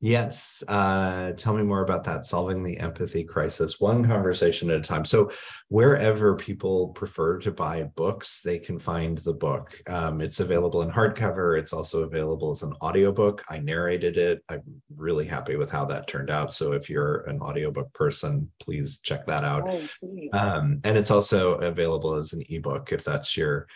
Yes. 0.00 0.62
Uh, 0.68 1.32
tell 1.32 1.54
me 1.54 1.64
more 1.64 1.82
about 1.82 2.04
that. 2.04 2.24
Solving 2.24 2.62
the 2.62 2.78
empathy 2.78 3.24
crisis, 3.24 3.80
one 3.80 4.06
conversation 4.06 4.70
at 4.70 4.78
a 4.78 4.80
time. 4.80 5.04
So, 5.04 5.32
wherever 5.68 6.36
people 6.36 6.88
prefer 6.90 7.38
to 7.40 7.50
buy 7.50 7.82
books, 7.82 8.40
they 8.44 8.60
can 8.60 8.78
find 8.78 9.18
the 9.18 9.32
book. 9.32 9.76
Um, 9.88 10.20
it's 10.20 10.38
available 10.38 10.82
in 10.82 10.90
hardcover. 10.90 11.58
It's 11.58 11.72
also 11.72 12.04
available 12.04 12.52
as 12.52 12.62
an 12.62 12.74
audiobook. 12.80 13.44
I 13.50 13.58
narrated 13.58 14.16
it. 14.16 14.44
I'm 14.48 14.62
really 14.96 15.26
happy 15.26 15.56
with 15.56 15.70
how 15.70 15.84
that 15.86 16.06
turned 16.06 16.30
out. 16.30 16.54
So, 16.54 16.72
if 16.72 16.88
you're 16.88 17.22
an 17.22 17.40
audiobook 17.40 17.92
person, 17.92 18.48
please 18.60 19.00
check 19.00 19.26
that 19.26 19.42
out. 19.42 19.68
Oh, 19.68 20.38
um, 20.38 20.80
and 20.84 20.96
it's 20.96 21.10
also 21.10 21.56
available 21.56 22.14
as 22.14 22.32
an 22.32 22.42
ebook 22.48 22.92
if 22.92 23.02
that's 23.02 23.36
your 23.36 23.66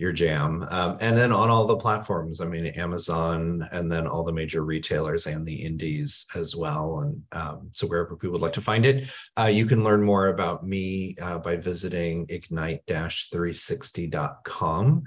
your 0.00 0.12
jam. 0.12 0.66
Um, 0.70 0.96
and 1.00 1.14
then 1.14 1.30
on 1.30 1.50
all 1.50 1.66
the 1.66 1.76
platforms, 1.76 2.40
I 2.40 2.46
mean, 2.46 2.68
Amazon 2.68 3.68
and 3.70 3.92
then 3.92 4.06
all 4.06 4.24
the 4.24 4.32
major 4.32 4.64
retailers 4.64 5.26
and 5.26 5.44
the 5.44 5.62
indies 5.62 6.26
as 6.34 6.56
well. 6.56 7.00
And 7.00 7.22
um, 7.32 7.68
so 7.72 7.86
wherever 7.86 8.16
people 8.16 8.32
would 8.32 8.40
like 8.40 8.54
to 8.54 8.62
find 8.62 8.86
it, 8.86 9.10
uh, 9.38 9.50
you 9.52 9.66
can 9.66 9.84
learn 9.84 10.02
more 10.02 10.28
about 10.28 10.66
me 10.66 11.16
uh, 11.20 11.36
by 11.38 11.56
visiting 11.56 12.24
ignite-360.com. 12.30 15.02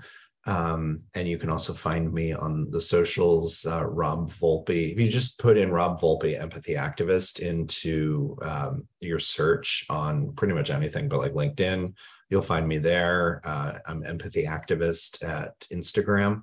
Um, 0.45 0.99
and 1.15 1.27
you 1.27 1.39
can 1.39 1.49
also 1.49 1.73
find 1.73 2.13
me 2.13 2.33
on 2.33 2.69
the 2.69 2.81
socials, 2.81 3.65
uh, 3.65 3.85
Rob 3.85 4.29
Volpe. 4.29 4.91
If 4.91 4.99
you 4.99 5.09
just 5.09 5.39
put 5.39 5.57
in 5.57 5.71
Rob 5.71 6.01
Volpe, 6.01 6.39
empathy 6.39 6.73
activist, 6.73 7.39
into 7.39 8.37
um, 8.43 8.85
your 8.99 9.19
search 9.19 9.87
on 9.89 10.33
pretty 10.33 10.53
much 10.53 10.69
anything, 10.69 11.07
but 11.07 11.19
like 11.19 11.33
LinkedIn, 11.33 11.93
You'll 12.33 12.41
find 12.41 12.67
me 12.67 12.79
there. 12.79 13.41
Uh, 13.43 13.77
I'm 13.85 14.03
empathy 14.03 14.45
activist 14.45 15.23
at 15.23 15.53
Instagram. 15.71 16.41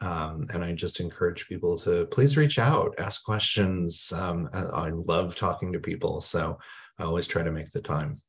Um, 0.00 0.46
and 0.54 0.62
I 0.62 0.74
just 0.74 1.00
encourage 1.00 1.48
people 1.48 1.76
to 1.80 2.06
please 2.06 2.36
reach 2.36 2.60
out, 2.60 2.94
ask 2.98 3.24
questions. 3.24 4.12
Um, 4.12 4.48
I, 4.52 4.60
I 4.60 4.90
love 4.90 5.34
talking 5.34 5.72
to 5.72 5.80
people. 5.80 6.20
So 6.20 6.56
I 7.00 7.02
always 7.02 7.26
try 7.26 7.42
to 7.42 7.50
make 7.50 7.72
the 7.72 7.80
time. 7.80 8.22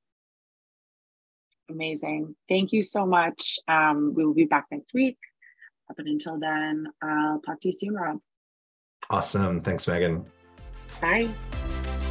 Amazing. 1.69 2.35
Thank 2.49 2.73
you 2.73 2.81
so 2.81 3.05
much. 3.05 3.59
Um, 3.67 4.15
we 4.15 4.25
will 4.25 4.33
be 4.33 4.45
back 4.45 4.65
next 4.71 4.91
week. 4.95 5.19
But 5.95 6.07
until 6.07 6.39
then, 6.39 6.87
I'll 7.03 7.39
talk 7.39 7.61
to 7.61 7.67
you 7.67 7.73
soon, 7.73 7.93
Rob. 7.93 8.17
Awesome. 9.11 9.61
Thanks, 9.61 9.87
Meagan. 9.87 10.25
Bye. 10.99 11.29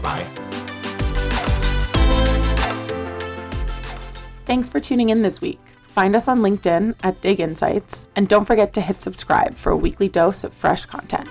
Bye. 0.01 0.64
Thanks 4.55 4.69
for 4.69 4.79
tuning 4.79 5.09
in 5.09 5.23
this 5.23 5.41
week. 5.41 5.59
Find 5.83 6.15
us 6.15 6.29
on 6.29 6.39
LinkedIn 6.39 6.95
at 7.03 7.21
Dig 7.21 7.41
Insights, 7.41 8.09
and 8.15 8.29
don't 8.29 8.45
forget 8.45 8.73
to 8.75 8.81
hit 8.81 9.03
subscribe 9.03 9.57
for 9.57 9.73
a 9.73 9.77
weekly 9.77 10.09
dose 10.09 10.45
of 10.45 10.55
fresh 10.55 10.85
content. 10.85 11.29